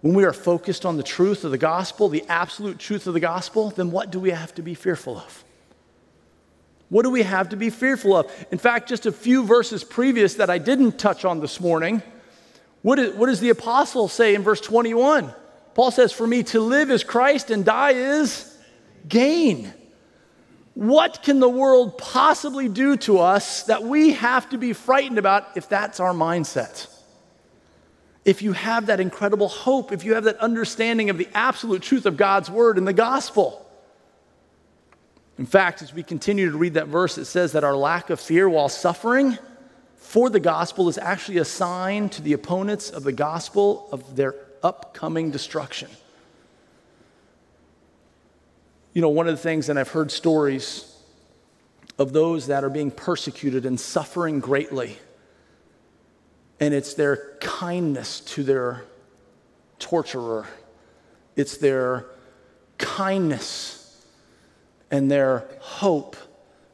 when 0.00 0.14
we 0.14 0.24
are 0.24 0.32
focused 0.32 0.86
on 0.86 0.96
the 0.96 1.02
truth 1.02 1.44
of 1.44 1.50
the 1.50 1.58
gospel, 1.58 2.08
the 2.08 2.24
absolute 2.28 2.78
truth 2.78 3.06
of 3.06 3.14
the 3.14 3.20
gospel, 3.20 3.70
then 3.70 3.90
what 3.90 4.10
do 4.10 4.18
we 4.18 4.30
have 4.30 4.54
to 4.54 4.62
be 4.62 4.74
fearful 4.74 5.18
of? 5.18 5.44
What 6.88 7.02
do 7.02 7.10
we 7.10 7.22
have 7.22 7.50
to 7.50 7.56
be 7.56 7.70
fearful 7.70 8.16
of? 8.16 8.46
In 8.50 8.58
fact, 8.58 8.88
just 8.88 9.06
a 9.06 9.12
few 9.12 9.44
verses 9.44 9.84
previous 9.84 10.34
that 10.34 10.50
I 10.50 10.58
didn't 10.58 10.98
touch 10.98 11.24
on 11.24 11.40
this 11.40 11.60
morning, 11.60 12.02
what, 12.82 12.98
is, 12.98 13.14
what 13.14 13.26
does 13.26 13.40
the 13.40 13.50
apostle 13.50 14.08
say 14.08 14.34
in 14.34 14.42
verse 14.42 14.60
21? 14.60 15.32
Paul 15.74 15.90
says, 15.90 16.12
For 16.12 16.26
me 16.26 16.42
to 16.44 16.60
live 16.60 16.90
is 16.90 17.04
Christ 17.04 17.50
and 17.50 17.64
die 17.64 17.92
is 17.92 18.56
gain. 19.08 19.72
What 20.74 21.22
can 21.22 21.40
the 21.40 21.48
world 21.48 21.98
possibly 21.98 22.68
do 22.68 22.96
to 22.98 23.18
us 23.18 23.64
that 23.64 23.82
we 23.82 24.14
have 24.14 24.48
to 24.50 24.58
be 24.58 24.72
frightened 24.72 25.18
about 25.18 25.56
if 25.56 25.68
that's 25.68 26.00
our 26.00 26.12
mindset? 26.12 26.88
If 28.24 28.42
you 28.42 28.52
have 28.52 28.86
that 28.86 29.00
incredible 29.00 29.48
hope, 29.48 29.92
if 29.92 30.04
you 30.04 30.14
have 30.14 30.24
that 30.24 30.36
understanding 30.36 31.10
of 31.10 31.18
the 31.18 31.28
absolute 31.32 31.82
truth 31.82 32.06
of 32.06 32.16
God's 32.16 32.50
word 32.50 32.76
and 32.76 32.86
the 32.86 32.92
gospel. 32.92 33.66
In 35.38 35.46
fact, 35.46 35.80
as 35.80 35.94
we 35.94 36.02
continue 36.02 36.50
to 36.50 36.58
read 36.58 36.74
that 36.74 36.88
verse, 36.88 37.16
it 37.16 37.24
says 37.24 37.52
that 37.52 37.64
our 37.64 37.74
lack 37.74 38.10
of 38.10 38.20
fear 38.20 38.48
while 38.48 38.68
suffering 38.68 39.38
for 39.96 40.28
the 40.28 40.40
gospel 40.40 40.88
is 40.88 40.98
actually 40.98 41.38
a 41.38 41.44
sign 41.44 42.08
to 42.10 42.20
the 42.20 42.32
opponents 42.32 42.90
of 42.90 43.04
the 43.04 43.12
gospel 43.12 43.88
of 43.92 44.16
their 44.16 44.34
upcoming 44.62 45.30
destruction. 45.30 45.88
You 48.92 49.00
know, 49.00 49.08
one 49.08 49.28
of 49.28 49.36
the 49.36 49.42
things, 49.42 49.68
and 49.68 49.78
I've 49.78 49.88
heard 49.88 50.10
stories 50.10 50.94
of 51.98 52.12
those 52.12 52.48
that 52.48 52.64
are 52.64 52.70
being 52.70 52.90
persecuted 52.90 53.64
and 53.64 53.78
suffering 53.78 54.40
greatly, 54.40 54.98
and 56.60 56.74
it's 56.74 56.94
their 56.94 57.36
kindness 57.40 58.20
to 58.20 58.42
their 58.42 58.84
torturer, 59.78 60.46
it's 61.34 61.56
their 61.56 62.06
kindness 62.76 64.04
and 64.90 65.10
their 65.10 65.48
hope 65.60 66.16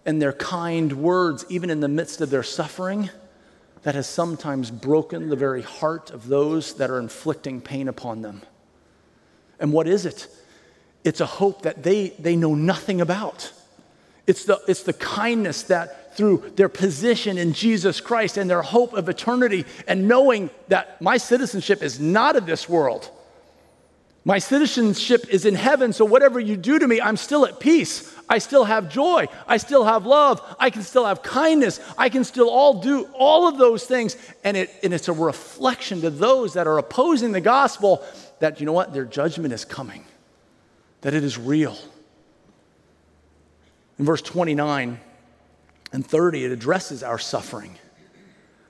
and 0.05 0.21
their 0.21 0.33
kind 0.33 0.93
words, 0.93 1.45
even 1.49 1.71
in 1.71 1.81
the 1.81 1.89
midst 1.89 2.21
of 2.21 2.31
their 2.31 2.43
suffering, 2.43 3.11
that 3.83 3.95
has 3.95 4.09
sometimes 4.09 4.71
broken 4.71 5.29
the 5.29 5.37
very 5.37 5.63
heart 5.63 6.11
of 6.11 6.27
those 6.27 6.75
that 6.75 6.91
are 6.91 6.99
inflicting 6.99 7.61
pain 7.61 7.89
upon 7.89 8.23
them. 8.23 8.43
And 9.61 9.73
what 9.73 9.87
is 9.87 10.07
it? 10.07 10.27
It's 11.05 11.21
a 11.21 11.27
hope 11.27 11.63
that 11.63 11.83
they, 11.83 12.09
they 12.19 12.35
know 12.35 12.55
nothing 12.55 13.01
about. 13.01 13.53
It's 14.27 14.45
the, 14.45 14.61
it's 14.67 14.83
the 14.83 14.93
kindness 14.93 15.65
that 15.65 16.17
through 16.17 16.53
their 16.57 16.69
position 16.69 17.39
in 17.39 17.53
Jesus 17.53 18.01
Christ 18.01 18.37
and 18.37 18.49
their 18.49 18.63
hope 18.63 18.95
of 18.95 19.09
eternity 19.09 19.67
and 19.87 20.09
knowing 20.09 20.51
that 20.69 21.01
my 21.01 21.19
citizenship 21.19 21.83
is 21.83 22.01
not 22.01 22.37
of 22.37 22.47
this 22.47 22.69
world. 22.69 23.11
My 24.25 24.39
citizenship 24.39 25.27
is 25.31 25.45
in 25.45 25.55
heaven, 25.55 25.93
so 25.93 26.05
whatever 26.05 26.41
you 26.41 26.57
do 26.57 26.79
to 26.81 26.89
me, 26.89 27.01
I'm 27.01 27.17
still 27.17 27.47
at 27.47 27.61
peace. 27.61 28.13
I 28.29 28.39
still 28.39 28.65
have 28.65 28.91
joy. 28.91 29.29
I 29.47 29.59
still 29.59 29.85
have 29.85 30.05
love. 30.05 30.43
I 30.59 30.71
can 30.71 30.83
still 30.83 31.05
have 31.05 31.23
kindness. 31.23 31.79
I 31.97 32.09
can 32.09 32.25
still 32.25 32.51
all 32.51 32.81
do 32.81 33.09
all 33.15 33.47
of 33.47 33.57
those 33.57 33.85
things. 33.85 34.17
And, 34.43 34.57
it, 34.57 34.71
and 34.83 34.93
it's 34.93 35.07
a 35.07 35.13
reflection 35.13 36.01
to 36.01 36.11
those 36.11 36.55
that 36.55 36.67
are 36.67 36.79
opposing 36.79 37.31
the 37.31 37.41
gospel 37.41 38.05
that, 38.41 38.59
you 38.59 38.67
know 38.67 38.73
what, 38.73 38.93
their 38.93 39.05
judgment 39.05 39.55
is 39.55 39.65
coming 39.65 40.05
that 41.03 41.15
it 41.15 41.23
is 41.23 41.39
real. 41.39 41.79
In 43.99 44.05
verse 44.05 44.23
29 44.23 45.01
and 45.93 46.07
30, 46.07 46.45
it 46.45 46.53
addresses 46.53 47.03
our 47.03 47.19
suffering. 47.19 47.77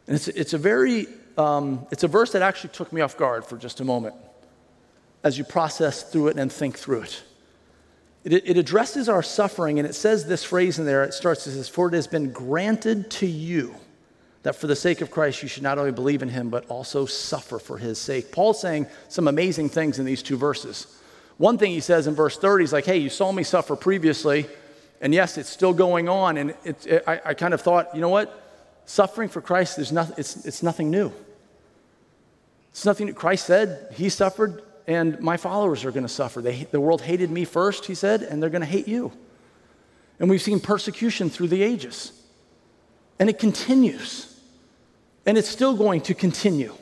And 0.07 0.15
it's, 0.15 0.29
it's 0.29 0.53
a 0.53 0.59
very, 0.59 1.07
um, 1.37 1.87
it's 1.91 2.05
a 2.05 2.09
verse 2.09 2.33
that 2.33 2.43
actually 2.43 2.71
took 2.71 2.93
me 2.93 3.01
off 3.01 3.17
guard 3.17 3.45
for 3.45 3.57
just 3.57 3.81
a 3.81 3.85
moment 3.85 4.15
as 5.25 5.37
you 5.37 5.45
process 5.45 6.05
through 6.05 6.29
it 6.29 6.39
and 6.39 6.53
think 6.53 6.79
through 6.79 7.03
it. 7.03 7.23
It, 8.23 8.33
it 8.33 8.57
addresses 8.57 9.09
our 9.09 9.23
suffering, 9.23 9.79
and 9.79 9.89
it 9.89 9.95
says 9.95 10.27
this 10.27 10.45
phrase 10.45 10.79
in 10.79 10.87
there. 10.87 11.05
It 11.05 11.15
starts, 11.15 11.47
it 11.47 11.53
says, 11.53 11.69
For 11.69 11.89
it 11.89 11.95
has 11.95 12.07
been 12.07 12.33
granted 12.33 13.11
to 13.13 13.27
you 13.27 13.75
that 14.43 14.55
for 14.55 14.69
the 14.69 14.77
sake 14.77 15.01
of 15.01 15.11
Christ 15.11 15.43
you 15.43 15.49
should 15.49 15.65
not 15.65 15.79
only 15.79 15.91
believe 15.91 16.23
in 16.23 16.29
him, 16.29 16.51
but 16.51 16.65
also 16.69 17.07
suffer 17.07 17.59
for 17.59 17.79
his 17.79 17.99
sake. 17.99 18.31
Paul's 18.31 18.61
saying 18.61 18.87
some 19.09 19.27
amazing 19.27 19.69
things 19.69 19.99
in 19.99 20.05
these 20.05 20.23
two 20.23 20.37
verses. 20.37 20.87
One 21.39 21.59
thing 21.59 21.73
he 21.73 21.81
says 21.81 22.07
in 22.07 22.15
verse 22.15 22.39
30 22.39 22.65
is 22.65 22.73
like, 22.73 22.85
hey, 22.85 22.99
you 22.99 23.11
saw 23.11 23.33
me 23.33 23.43
suffer 23.43 23.75
previously, 23.75 24.47
and 25.01 25.13
yes, 25.13 25.39
it's 25.39 25.49
still 25.49 25.73
going 25.73 26.09
on. 26.09 26.37
And 26.37 26.51
it, 26.65 26.87
it, 26.87 27.05
I, 27.07 27.21
I, 27.27 27.35
kind 27.35 27.55
of 27.55 27.61
thought, 27.61 27.95
you 27.95 28.01
know 28.01 28.09
what? 28.09 28.43
Suffering 28.87 29.29
for 29.29 29.41
Christ, 29.41 29.77
there's 29.77 29.93
nothing, 29.93 30.15
it's, 30.19 30.47
it's 30.47 30.63
nothing 30.63 30.91
new. 30.91 31.13
It's 32.71 32.85
nothing 32.85 33.07
that 33.07 33.17
Christ 33.17 33.47
said 33.47 33.95
he 33.95 34.09
suffered, 34.09 34.63
and 34.87 35.19
my 35.21 35.37
followers 35.37 35.85
are 35.85 35.91
going 35.91 36.05
to 36.05 36.09
suffer. 36.09 36.41
They, 36.41 36.65
the 36.65 36.81
world 36.81 37.03
hated 37.03 37.31
me 37.31 37.45
first, 37.45 37.87
he 37.87 37.95
said, 37.95 38.23
and 38.23 38.43
they're 38.43 38.51
going 38.51 38.61
to 38.61 38.67
hate 38.67 38.89
you. 38.89 39.13
And 40.19 40.31
we've 40.31 40.43
seen 40.43 40.61
persecution 40.61 41.31
through 41.31 41.49
the 41.49 41.63
ages. 41.63 42.13
And 43.19 43.29
it 43.29 43.39
continues. 43.39 44.39
And 45.25 45.37
it's 45.37 45.49
still 45.49 45.77
going 45.77 46.03
to 46.03 46.15
continue. 46.15 46.75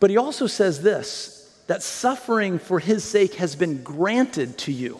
But 0.00 0.10
he 0.10 0.16
also 0.16 0.46
says 0.46 0.82
this 0.82 1.36
that 1.66 1.82
suffering 1.84 2.58
for 2.58 2.80
his 2.80 3.04
sake 3.04 3.34
has 3.34 3.54
been 3.54 3.82
granted 3.84 4.58
to 4.58 4.72
you. 4.72 4.98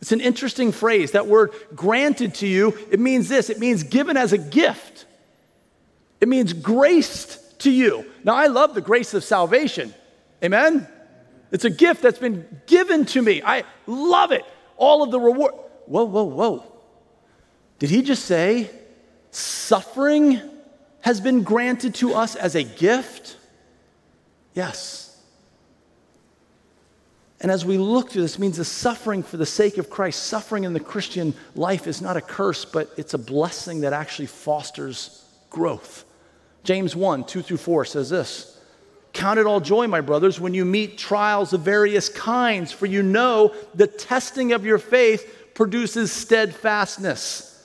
It's 0.00 0.12
an 0.12 0.20
interesting 0.20 0.72
phrase. 0.72 1.12
That 1.12 1.26
word 1.26 1.52
granted 1.74 2.34
to 2.36 2.46
you, 2.46 2.76
it 2.90 3.00
means 3.00 3.28
this 3.28 3.50
it 3.50 3.58
means 3.58 3.82
given 3.82 4.16
as 4.16 4.32
a 4.32 4.38
gift, 4.38 5.06
it 6.20 6.28
means 6.28 6.52
graced 6.52 7.60
to 7.60 7.70
you. 7.70 8.04
Now, 8.22 8.34
I 8.34 8.46
love 8.46 8.74
the 8.74 8.80
grace 8.80 9.14
of 9.14 9.24
salvation. 9.24 9.94
Amen? 10.42 10.86
It's 11.50 11.64
a 11.64 11.70
gift 11.70 12.02
that's 12.02 12.18
been 12.18 12.46
given 12.66 13.04
to 13.06 13.22
me. 13.22 13.42
I 13.42 13.64
love 13.86 14.32
it. 14.32 14.44
All 14.76 15.02
of 15.02 15.10
the 15.10 15.20
reward. 15.20 15.54
Whoa, 15.86 16.04
whoa, 16.04 16.24
whoa. 16.24 16.64
Did 17.78 17.90
he 17.90 18.02
just 18.02 18.24
say 18.24 18.70
suffering 19.30 20.40
has 21.00 21.20
been 21.20 21.42
granted 21.42 21.94
to 21.96 22.14
us 22.14 22.34
as 22.34 22.54
a 22.54 22.62
gift? 22.62 23.36
Yes. 24.54 25.03
And 27.44 27.50
as 27.50 27.62
we 27.62 27.76
look 27.76 28.08
through 28.08 28.22
this, 28.22 28.38
means 28.38 28.56
the 28.56 28.64
suffering 28.64 29.22
for 29.22 29.36
the 29.36 29.44
sake 29.44 29.76
of 29.76 29.90
Christ, 29.90 30.22
suffering 30.22 30.64
in 30.64 30.72
the 30.72 30.80
Christian 30.80 31.34
life 31.54 31.86
is 31.86 32.00
not 32.00 32.16
a 32.16 32.22
curse, 32.22 32.64
but 32.64 32.90
it's 32.96 33.12
a 33.12 33.18
blessing 33.18 33.82
that 33.82 33.92
actually 33.92 34.28
fosters 34.28 35.22
growth. 35.50 36.06
James 36.62 36.96
1 36.96 37.24
2 37.24 37.42
through 37.42 37.58
4 37.58 37.84
says 37.84 38.08
this 38.08 38.58
Count 39.12 39.38
it 39.38 39.44
all 39.44 39.60
joy, 39.60 39.86
my 39.86 40.00
brothers, 40.00 40.40
when 40.40 40.54
you 40.54 40.64
meet 40.64 40.96
trials 40.96 41.52
of 41.52 41.60
various 41.60 42.08
kinds, 42.08 42.72
for 42.72 42.86
you 42.86 43.02
know 43.02 43.54
the 43.74 43.88
testing 43.88 44.54
of 44.54 44.64
your 44.64 44.78
faith 44.78 45.50
produces 45.52 46.10
steadfastness. 46.10 47.62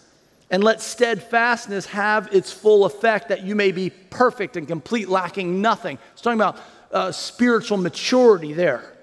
And 0.52 0.62
let 0.62 0.82
steadfastness 0.82 1.86
have 1.86 2.28
its 2.34 2.52
full 2.52 2.84
effect, 2.84 3.30
that 3.30 3.46
you 3.46 3.56
may 3.56 3.72
be 3.72 3.92
perfect 3.92 4.58
and 4.58 4.68
complete, 4.68 5.08
lacking 5.08 5.62
nothing. 5.62 5.98
It's 6.12 6.22
talking 6.22 6.38
about 6.38 6.60
uh, 6.92 7.14
spiritual 7.14 7.78
maturity 7.78 8.52
there. 8.52 8.98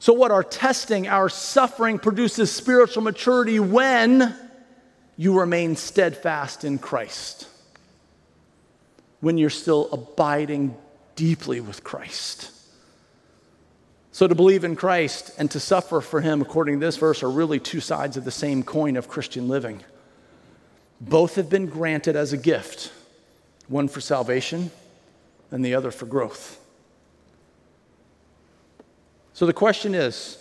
So, 0.00 0.14
what 0.14 0.30
our 0.30 0.42
testing, 0.42 1.08
our 1.08 1.28
suffering 1.28 1.98
produces 1.98 2.50
spiritual 2.50 3.02
maturity 3.02 3.60
when 3.60 4.34
you 5.18 5.38
remain 5.38 5.76
steadfast 5.76 6.64
in 6.64 6.78
Christ, 6.78 7.46
when 9.20 9.36
you're 9.36 9.50
still 9.50 9.90
abiding 9.92 10.74
deeply 11.16 11.60
with 11.60 11.84
Christ. 11.84 12.50
So, 14.10 14.26
to 14.26 14.34
believe 14.34 14.64
in 14.64 14.74
Christ 14.74 15.32
and 15.36 15.50
to 15.50 15.60
suffer 15.60 16.00
for 16.00 16.22
Him, 16.22 16.40
according 16.40 16.80
to 16.80 16.86
this 16.86 16.96
verse, 16.96 17.22
are 17.22 17.30
really 17.30 17.60
two 17.60 17.80
sides 17.80 18.16
of 18.16 18.24
the 18.24 18.30
same 18.30 18.62
coin 18.62 18.96
of 18.96 19.06
Christian 19.06 19.48
living. 19.48 19.84
Both 20.98 21.34
have 21.34 21.50
been 21.50 21.66
granted 21.66 22.16
as 22.16 22.32
a 22.32 22.38
gift 22.38 22.90
one 23.68 23.86
for 23.86 24.00
salvation 24.00 24.70
and 25.50 25.64
the 25.64 25.74
other 25.74 25.90
for 25.90 26.06
growth. 26.06 26.59
So 29.40 29.46
the 29.46 29.54
question 29.54 29.94
is 29.94 30.36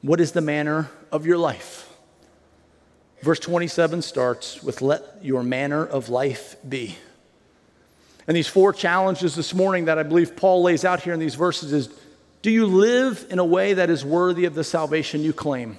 what 0.00 0.22
is 0.22 0.32
the 0.32 0.40
manner 0.40 0.90
of 1.12 1.26
your 1.26 1.36
life? 1.36 1.86
Verse 3.20 3.38
27 3.38 4.00
starts 4.00 4.62
with, 4.62 4.80
Let 4.80 5.02
your 5.22 5.42
manner 5.42 5.84
of 5.84 6.08
life 6.08 6.56
be. 6.66 6.96
And 8.26 8.34
these 8.34 8.48
four 8.48 8.72
challenges 8.72 9.34
this 9.34 9.52
morning 9.52 9.84
that 9.84 9.98
I 9.98 10.02
believe 10.02 10.34
Paul 10.34 10.62
lays 10.62 10.82
out 10.82 11.02
here 11.02 11.12
in 11.12 11.20
these 11.20 11.34
verses 11.34 11.74
is 11.74 11.90
do 12.40 12.50
you 12.50 12.64
live 12.64 13.26
in 13.28 13.38
a 13.38 13.44
way 13.44 13.74
that 13.74 13.90
is 13.90 14.02
worthy 14.02 14.46
of 14.46 14.54
the 14.54 14.64
salvation 14.64 15.22
you 15.22 15.34
claim? 15.34 15.76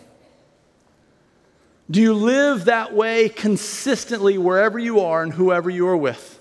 Do 1.90 2.02
you 2.02 2.14
live 2.14 2.66
that 2.66 2.94
way 2.94 3.30
consistently 3.30 4.38
wherever 4.38 4.78
you 4.78 5.00
are 5.00 5.24
and 5.24 5.34
whoever 5.34 5.72
you 5.72 5.88
are 5.88 5.98
with? 5.98 6.35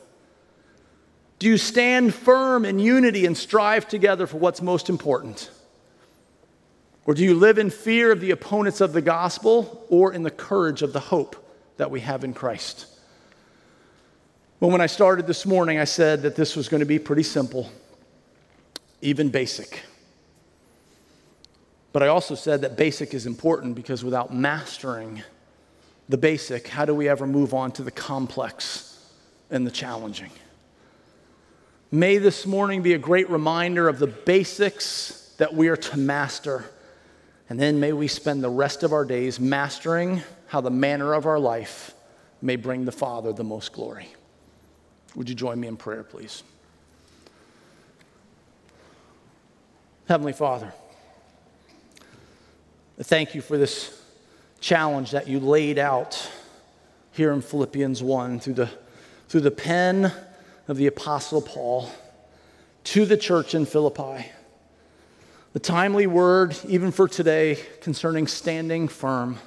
Do 1.45 1.51
you 1.51 1.59
stand 1.59 2.15
firm 2.15 2.65
in 2.65 2.79
unity 2.79 3.27
and 3.27 3.37
strive 3.37 3.87
together 3.87 4.27
for 4.27 4.39
what's 4.39 4.63
most 4.63 4.89
important? 4.89 5.51
Or 7.05 7.13
do 7.13 7.23
you 7.23 7.35
live 7.35 7.59
in 7.59 7.69
fear 7.69 8.11
of 8.11 8.21
the 8.21 8.31
opponents 8.31 8.81
of 8.81 8.95
the 8.95 9.03
gospel 9.03 9.85
or 9.91 10.15
in 10.15 10.23
the 10.23 10.31
courage 10.31 10.81
of 10.81 10.95
the 10.95 11.01
hope 11.01 11.37
that 11.77 11.91
we 11.91 12.01
have 12.01 12.25
in 12.25 12.33
Christ? 12.33 12.87
Well, 14.59 14.71
when 14.71 14.81
I 14.81 14.87
started 14.87 15.27
this 15.27 15.45
morning, 15.45 15.79
I 15.79 15.85
said 15.85 16.23
that 16.23 16.35
this 16.35 16.57
was 16.57 16.71
going 16.71 16.81
to 16.81 16.87
be 16.87 16.99
pretty 16.99 17.25
simple, 17.25 17.71
even 19.03 19.29
basic. 19.29 19.83
But 21.93 22.03
I 22.03 22.07
also 22.07 22.35
said 22.35 22.63
that 22.63 22.79
basic 22.79 23.13
is 23.13 23.27
important 23.27 23.75
because 23.75 24.03
without 24.03 24.33
mastering 24.33 25.23
the 26.09 26.17
basic, 26.17 26.69
how 26.69 26.87
do 26.87 26.95
we 26.95 27.07
ever 27.07 27.27
move 27.27 27.53
on 27.53 27.71
to 27.73 27.83
the 27.83 27.91
complex 27.91 28.99
and 29.51 29.67
the 29.67 29.71
challenging? 29.71 30.31
May 31.95 32.19
this 32.19 32.45
morning 32.45 32.83
be 32.83 32.95
a 32.95 32.99
great 32.99 33.31
reminder 33.31 33.89
of 33.89 34.01
the 34.01 34.09
basics 34.09 35.33
that 35.39 35.55
we 35.55 35.69
are 35.69 35.77
to 35.77 35.97
master. 35.97 36.65
And 37.49 37.61
then 37.61 37.79
may 37.79 37.93
we 37.93 38.09
spend 38.09 38.43
the 38.43 38.51
rest 38.51 38.83
of 38.83 38.93
our 38.93 39.05
days 39.05 39.39
mastering 39.39 40.21
how 40.49 40.61
the 40.61 40.73
manner 40.73 41.15
of 41.15 41.25
our 41.25 41.39
life 41.39 41.95
may 42.43 42.57
bring 42.57 42.85
the 42.85 42.91
Father 42.91 43.33
the 43.33 43.45
most 43.45 43.73
glory. 43.73 44.09
Would 45.15 45.29
you 45.29 45.37
join 45.37 45.61
me 45.61 45.69
in 45.69 45.77
prayer, 45.77 46.03
please? 46.03 46.43
Heavenly 50.09 50.33
Father, 50.33 50.75
thank 52.99 53.37
you 53.37 53.41
for 53.41 53.57
this 53.57 54.03
challenge 54.59 55.13
that 55.13 55.29
you 55.29 55.39
laid 55.39 55.79
out 55.79 56.29
here 57.13 57.31
in 57.31 57.41
Philippians 57.41 58.03
1 58.03 58.41
through 58.41 58.55
the, 58.55 58.71
through 59.29 59.43
the 59.43 59.53
pen 59.53 60.13
of 60.69 60.77
the 60.77 60.87
Apostle 60.87 61.43
Paul 61.43 61.91
to 62.85 63.05
the 63.05 63.17
church 63.17 63.55
in 63.55 63.67
Philippi. 63.67 64.27
The 65.53 65.61
timely 65.61 66.07
word, 66.07 66.57
even 66.67 66.91
for 66.91 67.07
today, 67.07 67.59
concerning 67.81 68.27
standing 68.27 68.89
firm. 68.89 69.39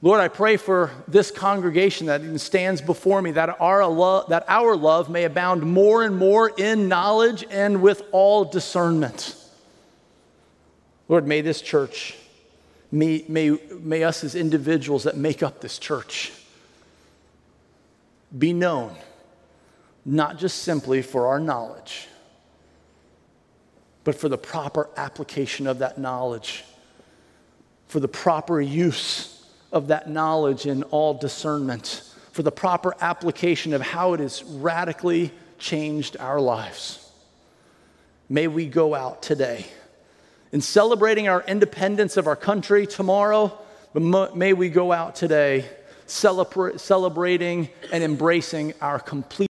Lord, 0.00 0.20
I 0.20 0.28
pray 0.28 0.56
for 0.56 0.90
this 1.08 1.30
congregation 1.30 2.06
that 2.06 2.22
even 2.22 2.38
stands 2.38 2.80
before 2.80 3.20
me 3.20 3.32
that 3.32 3.60
our, 3.60 3.84
love, 3.86 4.28
that 4.28 4.44
our 4.48 4.76
love 4.76 5.10
may 5.10 5.24
abound 5.24 5.62
more 5.62 6.04
and 6.04 6.16
more 6.16 6.48
in 6.48 6.88
knowledge 6.88 7.44
and 7.50 7.82
with 7.82 8.02
all 8.12 8.44
discernment. 8.44 9.34
Lord, 11.08 11.26
may 11.26 11.40
this 11.40 11.60
church, 11.60 12.14
may, 12.92 13.24
may, 13.28 13.58
may 13.80 14.04
us 14.04 14.22
as 14.22 14.34
individuals 14.34 15.04
that 15.04 15.16
make 15.16 15.42
up 15.42 15.60
this 15.60 15.78
church 15.78 16.32
be 18.36 18.52
known, 18.52 18.94
not 20.08 20.38
just 20.38 20.62
simply 20.62 21.02
for 21.02 21.26
our 21.26 21.38
knowledge, 21.38 22.08
but 24.04 24.14
for 24.14 24.30
the 24.30 24.38
proper 24.38 24.88
application 24.96 25.66
of 25.66 25.80
that 25.80 25.98
knowledge, 25.98 26.64
for 27.88 28.00
the 28.00 28.08
proper 28.08 28.58
use 28.58 29.44
of 29.70 29.88
that 29.88 30.08
knowledge 30.08 30.64
in 30.64 30.82
all 30.84 31.12
discernment, 31.12 32.10
for 32.32 32.42
the 32.42 32.50
proper 32.50 32.94
application 33.02 33.74
of 33.74 33.82
how 33.82 34.14
it 34.14 34.20
has 34.20 34.42
radically 34.44 35.30
changed 35.58 36.16
our 36.18 36.40
lives. 36.40 37.06
May 38.30 38.48
we 38.48 38.64
go 38.64 38.94
out 38.94 39.22
today 39.22 39.66
in 40.52 40.62
celebrating 40.62 41.28
our 41.28 41.42
independence 41.42 42.16
of 42.16 42.26
our 42.26 42.36
country 42.36 42.86
tomorrow, 42.86 43.58
but 43.92 44.34
may 44.34 44.54
we 44.54 44.70
go 44.70 44.90
out 44.90 45.16
today 45.16 45.66
celebrating 46.08 47.68
and 47.92 48.02
embracing 48.02 48.72
our 48.80 48.98
complete. 48.98 49.46